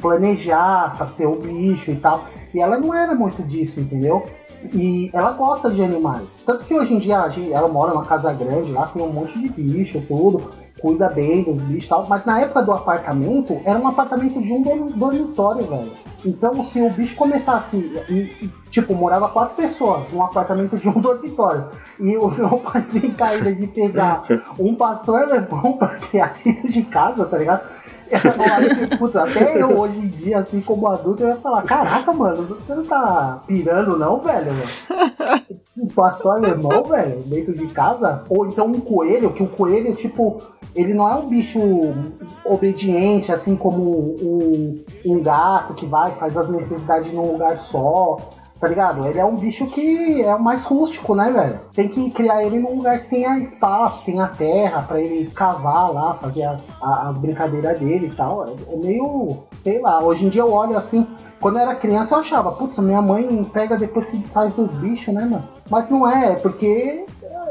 planejar 0.00 0.96
pra 0.96 1.06
ser 1.06 1.26
o 1.26 1.36
bicho 1.36 1.90
e 1.90 1.96
tal. 1.96 2.24
E 2.54 2.60
ela 2.60 2.78
não 2.78 2.94
era 2.94 3.14
muito 3.14 3.42
disso, 3.42 3.78
entendeu? 3.80 4.26
E 4.74 5.08
ela 5.12 5.32
gosta 5.32 5.70
de 5.70 5.82
animais. 5.82 6.22
Tanto 6.44 6.64
que 6.64 6.74
hoje 6.74 6.92
em 6.94 6.98
dia 6.98 7.16
ela 7.52 7.68
mora 7.68 7.92
numa 7.94 8.04
casa 8.04 8.32
grande, 8.32 8.72
lá 8.72 8.86
tem 8.86 9.02
um 9.02 9.10
monte 9.12 9.38
de 9.38 9.48
bicho, 9.48 10.02
tudo, 10.06 10.50
cuida 10.80 11.08
bem 11.08 11.42
dos 11.42 11.56
bichos 11.62 11.84
e 11.84 11.88
tal. 11.88 12.06
Mas 12.08 12.24
na 12.26 12.40
época 12.40 12.62
do 12.62 12.72
apartamento, 12.72 13.58
era 13.64 13.78
um 13.78 13.88
apartamento 13.88 14.40
de 14.40 14.52
um 14.52 14.62
dorm- 14.62 14.90
dormitório, 14.94 15.64
velho. 15.66 15.92
Então 16.22 16.62
se 16.66 16.78
o 16.82 16.90
bicho 16.90 17.16
começasse, 17.16 17.76
e, 18.10 18.50
tipo, 18.70 18.94
morava 18.94 19.26
quatro 19.30 19.56
pessoas 19.56 20.02
num 20.12 20.22
apartamento 20.22 20.76
de 20.76 20.86
um 20.86 20.92
dormitório. 21.00 21.64
E 21.98 22.14
o 22.18 22.28
meu 22.28 22.58
pai 22.58 22.82
tem 22.92 23.10
caída 23.12 23.54
de 23.54 23.66
pegar 23.66 24.22
um 24.60 24.74
pastor 24.74 25.22
alemão 25.22 25.72
pra 25.78 25.88
criar 25.94 26.34
dentro 26.44 26.68
de 26.68 26.82
casa, 26.82 27.24
tá 27.24 27.38
ligado? 27.38 27.62
Hora 28.16 28.74
que, 28.74 28.96
putz, 28.96 29.16
até 29.16 29.60
eu 29.60 29.78
hoje 29.78 29.98
em 29.98 30.08
dia, 30.08 30.40
assim 30.40 30.60
como 30.60 30.88
adulto, 30.88 31.22
eu 31.22 31.28
ia 31.28 31.36
falar, 31.36 31.62
caraca, 31.62 32.12
mano, 32.12 32.44
você 32.44 32.74
não 32.74 32.84
tá 32.84 33.42
pirando 33.46 33.98
não, 33.98 34.20
velho? 34.20 34.52
Um 35.78 35.86
pastor 35.86 36.36
alemão, 36.36 36.82
velho, 36.84 37.22
dentro 37.22 37.54
de 37.54 37.66
casa? 37.68 38.24
Ou 38.28 38.46
então 38.46 38.66
um 38.66 38.80
coelho, 38.80 39.32
que 39.32 39.42
o 39.42 39.48
coelho, 39.48 39.94
tipo, 39.94 40.42
ele 40.74 40.94
não 40.94 41.08
é 41.08 41.14
um 41.14 41.28
bicho 41.28 41.60
obediente, 42.44 43.32
assim 43.32 43.56
como 43.56 43.82
um, 43.82 44.84
um 45.06 45.22
gato 45.22 45.74
que 45.74 45.86
vai, 45.86 46.12
faz 46.12 46.36
as 46.36 46.48
necessidades 46.48 47.12
num 47.12 47.32
lugar 47.32 47.58
só. 47.70 48.16
Tá 48.60 48.68
ligado? 48.68 49.06
Ele 49.06 49.18
é 49.18 49.24
um 49.24 49.36
bicho 49.36 49.66
que 49.66 50.22
é 50.22 50.34
o 50.34 50.42
mais 50.42 50.62
rústico, 50.62 51.14
né, 51.14 51.32
velho? 51.32 51.60
Tem 51.74 51.88
que 51.88 52.10
criar 52.10 52.44
ele 52.44 52.58
num 52.58 52.76
lugar 52.76 53.00
que 53.00 53.08
tenha 53.08 53.38
espaço, 53.38 54.04
tenha 54.04 54.26
terra, 54.26 54.82
pra 54.82 55.00
ele 55.00 55.30
cavar 55.30 55.90
lá, 55.90 56.12
fazer 56.14 56.44
a, 56.44 56.58
a, 56.82 57.08
a 57.08 57.12
brincadeira 57.14 57.74
dele 57.74 58.08
e 58.08 58.14
tal. 58.14 58.46
É, 58.46 58.74
é 58.74 58.76
meio, 58.76 59.38
sei 59.64 59.80
lá, 59.80 60.02
hoje 60.02 60.26
em 60.26 60.28
dia 60.28 60.42
eu 60.42 60.52
olho 60.52 60.76
assim, 60.76 61.06
quando 61.40 61.56
eu 61.56 61.62
era 61.62 61.74
criança 61.74 62.14
eu 62.14 62.18
achava, 62.18 62.52
putz, 62.52 62.76
minha 62.76 63.00
mãe 63.00 63.42
pega 63.44 63.78
depois 63.78 64.04
que 64.10 64.28
sai 64.28 64.50
dos 64.50 64.74
bichos, 64.76 65.14
né, 65.14 65.22
mano? 65.22 65.42
Mas 65.70 65.88
não 65.88 66.06
é, 66.06 66.32
é 66.32 66.36
porque 66.36 67.06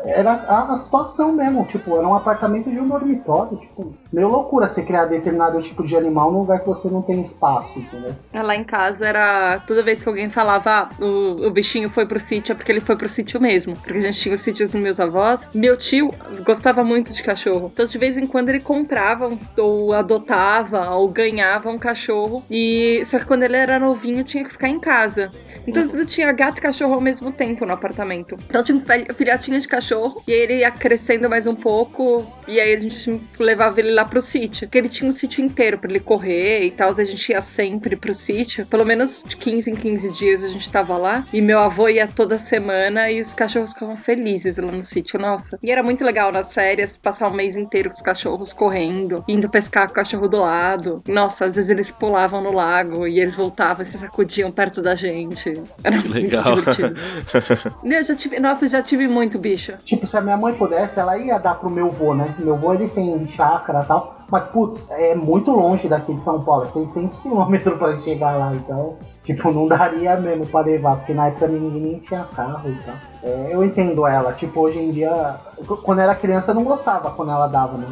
era 0.06 0.34
a, 0.34 0.80
situação 0.80 1.34
mesmo, 1.34 1.66
tipo, 1.66 1.98
era 1.98 2.08
um 2.08 2.16
apartamento 2.16 2.70
de 2.70 2.80
um 2.80 2.88
dormitório, 2.88 3.58
tipo, 3.58 3.94
meio 4.12 4.28
loucura 4.28 4.70
você 4.70 4.82
criar 4.82 5.06
determinado 5.06 5.62
tipo 5.62 5.86
de 5.86 5.96
animal 5.96 6.32
num 6.32 6.40
lugar 6.40 6.60
que 6.60 6.68
você 6.68 6.88
não 6.88 7.02
tem 7.02 7.22
espaço, 7.22 7.80
entendeu? 7.80 8.16
Lá 8.34 8.56
em 8.56 8.64
casa 8.64 9.08
era. 9.08 9.60
Toda 9.68 9.84
vez 9.84 10.02
que 10.02 10.10
alguém 10.10 10.30
falava, 10.30 10.70
ah, 10.70 10.90
o, 11.04 11.48
o 11.48 11.52
bichinho 11.52 11.90
foi 11.90 12.06
pro 12.06 12.20
sítio, 12.20 12.54
é 12.54 12.56
porque 12.56 12.72
ele 12.72 12.80
foi 12.80 12.96
pro 12.96 13.10
sítio 13.10 13.42
mesmo. 13.42 13.76
Porque 13.76 13.98
a 13.98 14.02
gente 14.02 14.20
tinha 14.20 14.36
os 14.36 14.42
sítios 14.42 14.72
dos 14.72 14.82
meus 14.82 15.00
avós. 15.00 15.50
Meu 15.54 15.78
tio 15.78 16.10
gostava 16.46 16.84
muito 16.84 17.12
de 17.12 17.22
cachorro. 17.24 17.70
Então, 17.74 17.86
de 17.86 17.98
vez 17.98 18.18
em 18.18 18.26
quando, 18.26 18.50
ele 18.50 18.60
comprava 18.60 19.30
ou 19.58 19.94
adotava 19.94 20.92
ou 20.92 21.08
ganhava 21.08 21.70
um 21.70 21.78
cachorro. 21.78 22.44
E 22.50 23.04
só 23.06 23.20
que 23.20 23.26
quando 23.26 23.44
ele 23.44 23.58
era 23.58 23.80
novinho, 23.80 24.24
tinha 24.24 24.44
que 24.44 24.52
ficar 24.52 24.70
em 24.70 24.80
casa. 24.80 25.30
Então, 25.68 25.84
eu 25.84 26.06
tinha 26.06 26.32
gato 26.32 26.60
e 26.60 26.62
cachorro 26.62 26.94
ao 26.94 27.02
mesmo 27.02 27.32
tempo 27.32 27.66
no 27.66 27.74
apartamento. 27.74 28.36
Então, 28.48 28.64
tinha 28.64 28.80
filhotinho 29.14 29.60
de 29.60 29.68
cachorro. 29.68 29.89
E 30.28 30.34
aí 30.34 30.40
ele 30.40 30.58
ia 30.58 30.72
crescendo 30.72 31.30
mais 31.30 31.46
um 31.48 31.56
pouco. 31.56 32.26
E 32.48 32.60
aí 32.60 32.74
a 32.74 32.78
gente 32.80 33.22
levava 33.40 33.80
ele 33.80 33.92
lá 33.92 34.06
pro 34.06 34.22
sítio. 34.22 34.68
Porque 34.68 34.78
ele 34.78 34.90
tinha 34.90 35.10
um 35.10 35.14
sítio 35.14 35.44
inteiro 35.44 35.78
pra 35.78 35.90
ele 35.90 36.00
correr 36.00 36.64
e 36.64 36.72
tal. 36.72 36.90
A 36.90 37.04
gente 37.04 37.32
ia 37.32 37.42
sempre 37.42 37.96
pro 37.96 38.14
sítio. 38.14 38.66
Pelo 38.66 38.86
menos 38.86 39.22
de 39.26 39.36
15 39.38 39.70
em 39.72 39.76
15 39.76 40.12
dias 40.12 40.44
a 40.44 40.48
gente 40.48 40.70
tava 40.72 40.98
lá. 40.98 41.26
E 41.32 41.42
meu 41.42 41.60
avô 41.60 41.88
ia 41.88 42.08
toda 42.08 42.40
semana 42.40 43.10
e 43.12 43.22
os 43.22 43.34
cachorros 43.34 43.72
ficavam 43.74 43.98
felizes 43.98 44.58
lá 44.58 44.72
no 44.72 44.84
sítio. 44.84 45.20
Nossa. 45.20 45.58
E 45.62 45.72
era 45.72 45.84
muito 45.84 46.04
legal 46.04 46.32
nas 46.32 46.54
férias 46.54 46.98
passar 46.98 47.28
um 47.30 47.34
mês 47.34 47.56
inteiro 47.56 47.90
com 47.90 47.96
os 47.96 48.02
cachorros 48.02 48.54
correndo, 48.54 49.24
indo 49.28 49.50
pescar 49.50 49.86
com 49.88 49.92
o 49.92 49.96
cachorro 49.96 50.28
do 50.28 50.40
lado. 50.40 51.04
Nossa, 51.08 51.46
às 51.46 51.56
vezes 51.56 51.70
eles 51.70 51.92
pulavam 51.92 52.42
no 52.42 52.52
lago 52.52 53.08
e 53.08 53.20
eles 53.20 53.36
voltavam 53.36 53.84
e 53.84 53.86
se 53.86 53.98
sacudiam 53.98 54.52
perto 54.52 54.82
da 54.82 54.96
gente. 54.96 55.54
Era 55.84 55.98
Que 55.98 56.10
muito 56.10 56.24
legal. 56.24 56.56
divertido. 56.56 57.00
Eu 58.00 58.04
já 58.04 58.16
tive, 58.16 58.40
nossa, 58.40 58.70
já 58.70 58.82
tive 58.82 59.08
muito 59.08 59.38
bicho. 59.38 59.74
Tipo, 59.86 60.08
se 60.08 60.16
a 60.18 60.22
minha 60.22 60.38
mãe 60.38 60.54
pudesse, 60.54 61.00
ela 61.00 61.18
ia 61.18 61.38
dar 61.38 61.56
pro 61.56 61.70
meu 61.70 61.90
vô, 61.90 62.14
né? 62.14 62.34
Meu 62.40 62.56
vô, 62.56 62.74
ele 62.74 62.88
tem 62.88 63.28
chácara 63.28 63.82
e 63.84 63.86
tal. 63.86 64.16
Mas, 64.32 64.46
putz, 64.50 64.84
é 64.92 65.16
muito 65.16 65.52
longe 65.52 65.88
daqui 65.88 66.14
de 66.14 66.24
São 66.24 66.42
Paulo. 66.44 66.64
é 66.64 66.68
600 66.68 67.20
km 67.20 67.78
pra 67.78 67.98
chegar 68.02 68.38
lá, 68.38 68.54
então... 68.54 68.98
Tipo, 69.24 69.52
não 69.52 69.68
daria 69.68 70.18
mesmo 70.18 70.48
pra 70.48 70.62
levar, 70.62 70.98
porque 70.98 71.14
na 71.14 71.28
época 71.28 71.48
ninguém 71.48 71.82
nem 71.82 72.00
tinha 72.00 72.24
carro 72.36 72.68
e 72.68 72.76
tal. 72.84 72.96
É, 73.24 73.50
eu 73.52 73.64
entendo 73.64 74.08
ela, 74.08 74.34
tipo, 74.34 74.60
hoje 74.60 74.80
em 74.80 74.92
dia... 74.92 75.36
Quando 75.84 76.00
era 76.00 76.16
criança 76.16 76.50
eu 76.50 76.56
não 76.56 76.64
gostava 76.64 77.12
quando 77.12 77.32
ela 77.32 77.46
dava, 77.46 77.78
né, 77.78 77.86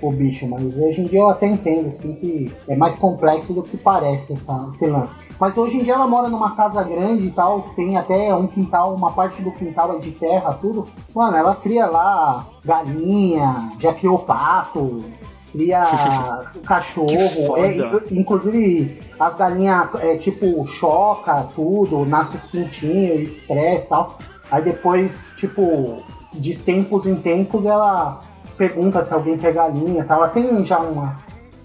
o, 0.00 0.08
o 0.08 0.12
bicho. 0.12 0.46
Mas 0.46 0.62
hoje 0.76 1.00
em 1.00 1.04
dia 1.04 1.18
eu 1.18 1.28
até 1.28 1.46
entendo, 1.46 1.88
assim, 1.88 2.14
que 2.14 2.52
é 2.68 2.76
mais 2.76 2.96
complexo 2.98 3.52
do 3.52 3.62
que 3.62 3.76
parece 3.76 4.34
essa, 4.34 4.68
esse 4.74 4.86
lance. 4.86 5.23
Mas 5.38 5.56
hoje 5.58 5.76
em 5.76 5.82
dia 5.84 5.94
ela 5.94 6.06
mora 6.06 6.28
numa 6.28 6.54
casa 6.54 6.82
grande 6.82 7.26
e 7.26 7.30
tal, 7.30 7.62
tem 7.74 7.96
até 7.96 8.34
um 8.34 8.46
quintal, 8.46 8.94
uma 8.94 9.12
parte 9.12 9.42
do 9.42 9.50
quintal 9.52 9.96
é 9.96 9.98
de 9.98 10.12
terra, 10.12 10.56
tudo. 10.60 10.86
Mano, 11.14 11.36
ela 11.36 11.54
cria 11.56 11.86
lá 11.86 12.46
galinha, 12.64 13.70
já 13.80 13.92
criou 13.92 14.18
pato, 14.20 15.04
cria 15.52 15.84
cachorro, 16.64 17.56
é, 17.56 17.74
inclu- 17.76 18.02
inclusive 18.12 19.02
as 19.18 19.34
galinhas 19.36 19.88
é 20.00 20.16
tipo 20.16 20.66
choca 20.68 21.46
tudo, 21.54 22.04
nasce 22.06 22.36
os 22.36 22.44
pintinhos, 22.46 23.30
estresse 23.30 23.84
e 23.84 23.88
tal. 23.88 24.18
Aí 24.50 24.62
depois, 24.62 25.10
tipo, 25.36 26.02
de 26.32 26.56
tempos 26.58 27.06
em 27.06 27.16
tempos 27.16 27.64
ela 27.64 28.20
pergunta 28.56 29.04
se 29.04 29.12
alguém 29.12 29.36
quer 29.36 29.52
galinha 29.52 30.02
e 30.02 30.04
tal. 30.04 30.18
Ela 30.18 30.28
tem 30.28 30.64
já 30.66 30.78
uma, 30.78 31.16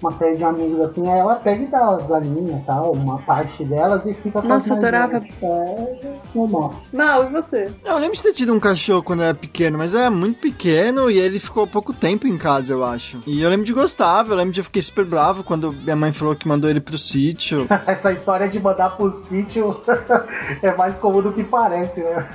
uma 0.02 0.12
série 0.18 0.38
de 0.38 0.44
amigos 0.44 0.80
assim, 0.80 1.08
aí 1.10 1.20
ela 1.20 1.36
pega 1.36 1.64
e 1.64 1.68
dá 1.68 1.96
as 1.96 2.04
e 2.04 2.64
tal, 2.66 2.92
uma 2.94 3.18
parte 3.20 3.66
delas 3.66 4.06
e 4.06 4.14
fica 4.14 4.42
com 4.42 4.48
Nossa, 4.48 4.74
adorava. 4.74 5.18
É 5.18 6.14
normal. 6.34 6.74
Mal, 6.94 7.26
e 7.26 7.32
você? 7.32 7.72
Eu 7.86 7.98
lembro 7.98 8.16
de 8.16 8.24
ter 8.24 8.32
tido 8.32 8.54
um 8.54 8.60
cachorro 8.60 9.04
quando 9.04 9.20
eu 9.20 9.26
era 9.26 9.34
pequeno, 9.34 9.78
mas 9.78 9.94
era 9.94 10.10
muito 10.10 10.40
pequeno 10.40 11.12
e 11.12 11.18
ele 11.18 11.40
ficou 11.40 11.68
pouco 11.68 11.94
tempo 11.94 12.28
em 12.28 12.38
casa, 12.38 12.74
eu 12.74 12.84
acho. 12.84 13.20
E 13.28 13.42
eu 13.42 13.50
lembro 13.50 13.66
de 13.66 13.74
gostar, 13.74 14.26
eu 14.28 14.36
lembro 14.36 14.54
de 14.54 14.62
eu 14.62 14.64
fiquei 14.64 14.82
super 14.82 15.06
bravo 15.06 15.44
quando 15.44 15.74
minha 15.74 15.96
mãe 15.96 16.12
falou 16.14 16.36
que 16.36 16.48
mandou 16.48 16.70
ele 16.70 16.80
pro 16.80 16.98
sítio. 16.98 17.68
Essa 17.86 18.14
história 18.14 18.48
de 18.48 18.60
mandar 18.60 18.96
pro 18.96 19.24
sítio 19.26 19.82
é 20.64 20.74
mais 20.76 20.96
comum 20.96 21.22
do 21.22 21.34
que 21.34 21.44
parece, 21.44 22.02
né? 22.02 22.30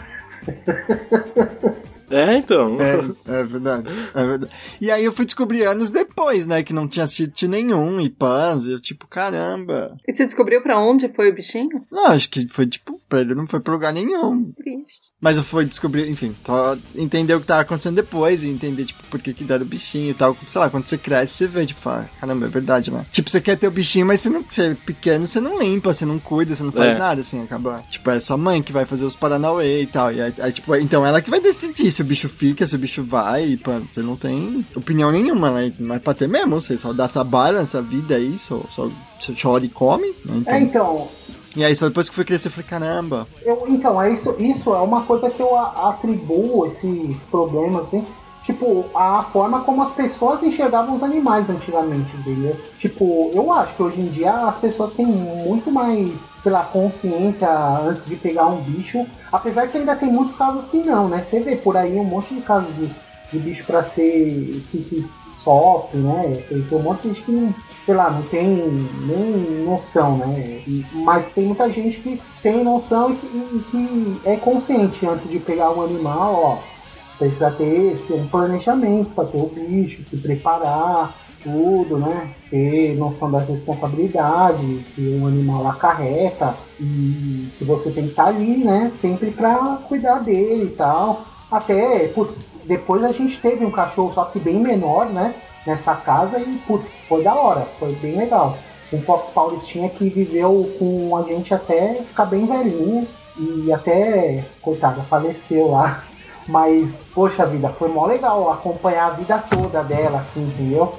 É, 2.11 2.37
então. 2.37 2.77
É, 2.81 3.41
é 3.41 3.45
verdade, 3.45 3.89
é 4.15 4.25
verdade. 4.25 4.53
E 4.81 4.91
aí 4.91 5.05
eu 5.05 5.13
fui 5.13 5.25
descobrir 5.25 5.65
anos 5.65 5.91
depois, 5.91 6.47
né, 6.47 6.63
que 6.63 6.73
não 6.73 6.89
tinha 6.89 7.07
sítio 7.07 7.49
nenhum 7.49 8.01
e 8.01 8.09
pans, 8.09 8.65
e 8.65 8.73
eu 8.73 8.81
tipo, 8.81 9.07
caramba. 9.07 9.97
E 10.07 10.13
você 10.13 10.25
descobriu 10.25 10.63
pra 10.63 10.79
onde 10.79 11.09
foi 11.09 11.31
o 11.31 11.35
bichinho? 11.35 11.85
Não, 11.91 12.09
acho 12.09 12.29
que 12.29 12.47
foi 12.49 12.67
tipo, 12.67 13.01
pra 13.09 13.21
ele 13.21 13.35
não 13.35 13.47
foi 13.47 13.61
pra 13.61 13.73
lugar 13.73 13.93
nenhum. 13.93 14.53
Triste. 14.53 15.14
Mas 15.25 15.39
eu 15.39 15.43
fui 15.43 15.65
descobrir, 15.65 16.07
enfim, 16.11 16.37
só 16.45 16.77
entender 16.95 17.35
o 17.35 17.41
que 17.41 17.47
tava 17.47 17.63
acontecendo 17.63 17.95
depois 17.95 18.45
e 18.45 18.49
entender, 18.51 18.85
tipo, 18.85 19.03
por 19.09 19.19
que 19.19 19.33
que 19.33 19.43
deram 19.43 19.63
o 19.63 19.67
bichinho 19.67 20.11
e 20.11 20.15
tal. 20.15 20.37
Sei 20.47 20.61
lá, 20.61 20.69
quando 20.69 20.87
você 20.87 20.99
cresce, 20.99 21.33
você 21.33 21.47
vê, 21.47 21.65
tipo, 21.65 21.81
fala, 21.81 22.11
caramba, 22.21 22.45
é 22.45 22.49
verdade, 22.51 22.91
né? 22.91 23.07
Tipo, 23.11 23.31
você 23.31 23.41
quer 23.41 23.57
ter 23.57 23.67
o 23.67 23.71
bichinho, 23.71 24.05
mas 24.05 24.21
você 24.21 24.29
não, 24.29 24.43
você 24.43 24.73
é 24.73 24.75
pequeno, 24.75 25.27
você 25.27 25.41
não 25.41 25.59
limpa, 25.59 25.95
você 25.95 26.05
não 26.05 26.19
cuida, 26.19 26.55
você 26.55 26.63
não 26.63 26.71
faz 26.71 26.95
É. 26.95 26.99
nada, 26.99 27.23
assim, 27.23 27.43
acaba. 27.43 27.83
Tipo, 27.91 28.11
é 28.11 28.21
sua 28.21 28.37
mãe 28.37 28.63
que 28.63 28.71
vai 28.71 28.85
fazer 28.85 29.07
os 29.07 29.17
Paranauê 29.17 29.81
e 29.81 29.87
tal. 29.87 30.13
E 30.13 30.21
aí, 30.21 30.35
aí, 30.39 30.53
tipo, 30.53 30.77
então 30.77 31.07
ela 31.07 31.23
que 31.23 31.31
vai 31.31 31.41
decidir 31.41 31.91
se 31.91 32.03
o 32.03 32.05
bicho 32.05 32.29
fica, 32.29 32.67
se 32.67 32.75
o 32.75 32.79
bicho 32.79 33.03
vai, 33.03 33.47
e, 33.47 33.57
pô, 33.57 33.71
você 33.81 34.03
não 34.03 34.17
tem 34.17 34.63
opinião 34.77 35.11
nenhuma, 35.11 35.51
né? 35.51 35.73
Mas 35.81 36.03
pra 36.03 36.13
ter 36.13 36.29
mesmo, 36.29 36.61
você 36.61 36.77
só 36.77 36.93
dá 36.93 37.09
trabalho 37.09 37.57
nessa 37.57 37.81
vida 37.81 38.17
aí, 38.17 38.39
só, 38.39 38.61
só, 38.71 38.91
só 39.19 39.33
chora 39.41 39.65
e 39.65 39.71
come, 39.71 40.09
né? 40.23 40.37
Então, 40.37 40.55
É, 40.55 40.61
então, 40.61 41.09
E 41.57 41.65
aí, 41.65 41.75
só 41.77 41.87
depois 41.87 42.09
que 42.09 42.15
fui 42.15 42.25
crescer, 42.25 42.49
eu 42.49 42.53
falei, 42.53 42.69
caramba. 42.69 43.29
Eu, 43.43 43.65
então, 43.69 44.01
é 44.03 44.13
isso, 44.13 44.35
isso 44.39 44.75
é 44.75 44.79
uma 44.79 45.03
coisa 45.03 45.31
que 45.31 45.41
eu 45.41 45.57
atribuo 45.57 46.67
esses 46.67 47.17
problemas, 47.31 47.85
assim, 47.85 48.05
tipo, 48.45 48.85
a 48.95 49.23
forma 49.33 49.61
como 49.61 49.83
as 49.83 49.93
pessoas 49.95 50.43
enxergavam 50.43 50.97
os 50.97 51.03
animais 51.03 51.49
antigamente, 51.49 52.15
entendeu? 52.17 52.57
Tipo, 52.79 53.31
eu 53.33 53.53
acho 53.53 53.75
que 53.75 53.83
hoje 53.83 54.01
em 54.01 54.09
dia 54.09 54.33
as 54.33 54.57
pessoas 54.57 54.95
têm 54.95 55.07
muito 55.07 55.71
mais, 55.71 56.11
lá, 56.45 56.65
consciência 56.65 57.49
antes 57.49 58.05
de 58.05 58.17
pegar 58.17 58.47
um 58.47 58.61
bicho, 58.61 59.07
apesar 59.33 59.69
que 59.69 59.79
ainda 59.79 59.97
tem 59.97 60.13
muitos 60.13 60.37
casos 60.37 60.65
que 60.71 60.79
não, 60.79 61.09
né? 61.09 61.25
Você 61.29 61.41
vê 61.41 61.57
por 61.57 61.77
aí 61.77 61.97
um 61.97 62.05
monte 62.05 62.35
de 62.35 62.41
casos 62.43 62.75
de, 62.77 62.91
de 63.33 63.39
bicho 63.39 63.65
pra 63.65 63.85
ser 63.85 64.63
que, 64.71 64.79
que 64.79 65.07
sofre, 65.45 65.99
né? 65.99 66.43
Tem, 66.49 66.63
tem 66.63 66.79
um 66.79 66.83
monte 66.83 67.03
de 67.03 67.09
gente 67.09 67.23
que 67.23 67.33
não, 67.33 67.55
sei 67.85 67.95
lá, 67.95 68.11
não 68.11 68.23
tem 68.23 68.47
nem 68.47 69.65
noção, 69.65 70.17
né? 70.17 70.63
Mas 70.93 71.27
tem 71.35 71.45
muita 71.47 71.71
gente 71.71 72.01
que 72.01 72.21
tem 72.43 72.65
noção 72.65 73.13
e 73.13 73.59
que, 73.71 74.21
é 74.25 74.37
consciente 74.37 75.07
antes 75.07 75.29
de 75.29 75.39
pegar 75.39 75.71
um 75.71 75.83
animal, 75.83 76.35
ó. 76.35 76.75
Precisa 77.19 77.51
ter, 77.53 77.97
ter 78.09 78.15
um 78.15 78.27
planejamento 78.27 79.11
para 79.11 79.27
ter 79.27 79.39
o 79.39 79.47
bicho, 79.47 80.03
se 80.11 80.17
preparar, 80.17 81.15
tudo, 81.45 81.99
né? 81.99 82.31
Ter 82.51 82.97
noção 82.97 83.31
das 83.31 83.47
responsabilidades 83.47 84.83
que 84.95 85.19
um 85.21 85.27
animal 85.27 85.69
acarreta 85.69 86.55
e 86.81 87.49
que 87.59 87.65
você 87.65 87.91
tem 87.91 88.05
que 88.05 88.11
estar 88.11 88.29
ali, 88.29 88.65
né? 88.65 88.91
Sempre 89.01 89.31
para 89.31 89.79
cuidar 89.87 90.21
dele 90.21 90.67
e 90.67 90.71
tal. 90.71 91.25
Até, 91.51 92.09
putz, 92.09 92.35
depois 92.65 93.05
a 93.05 93.13
gente 93.13 93.41
teve 93.41 93.65
um 93.65 93.71
cachorro, 93.71 94.13
só 94.15 94.25
que 94.25 94.41
bem 94.41 94.59
menor, 94.59 95.07
né? 95.07 95.35
Nessa 95.67 95.95
casa 95.95 96.39
e, 96.39 96.59
putz, 96.67 96.87
foi 97.09 97.23
da 97.23 97.35
hora, 97.35 97.63
foi 97.79 97.93
bem 97.97 98.17
legal. 98.17 98.59
Um 98.93 99.01
Fox 99.03 99.33
Paulistinha 99.33 99.89
que 99.89 100.09
viveu 100.09 100.71
com 100.79 101.17
a 101.17 101.23
gente 101.23 101.55
até 101.55 101.95
ficar 101.95 102.27
bem 102.27 102.47
velhinho 102.47 103.09
e 103.39 103.73
até, 103.73 104.45
coitada, 104.61 105.03
faleceu 105.03 105.71
lá. 105.71 106.05
Mas, 106.47 106.91
poxa 107.15 107.47
vida, 107.47 107.71
foi 107.71 107.89
mó 107.89 108.07
legal 108.07 108.51
acompanhar 108.51 109.07
a 109.07 109.15
vida 109.15 109.39
toda 109.51 109.83
dela, 109.83 110.21
assim, 110.21 110.43
entendeu? 110.43 110.93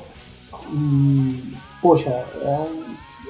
E, 0.71 1.53
poxa, 1.79 2.09
é, 2.09 2.67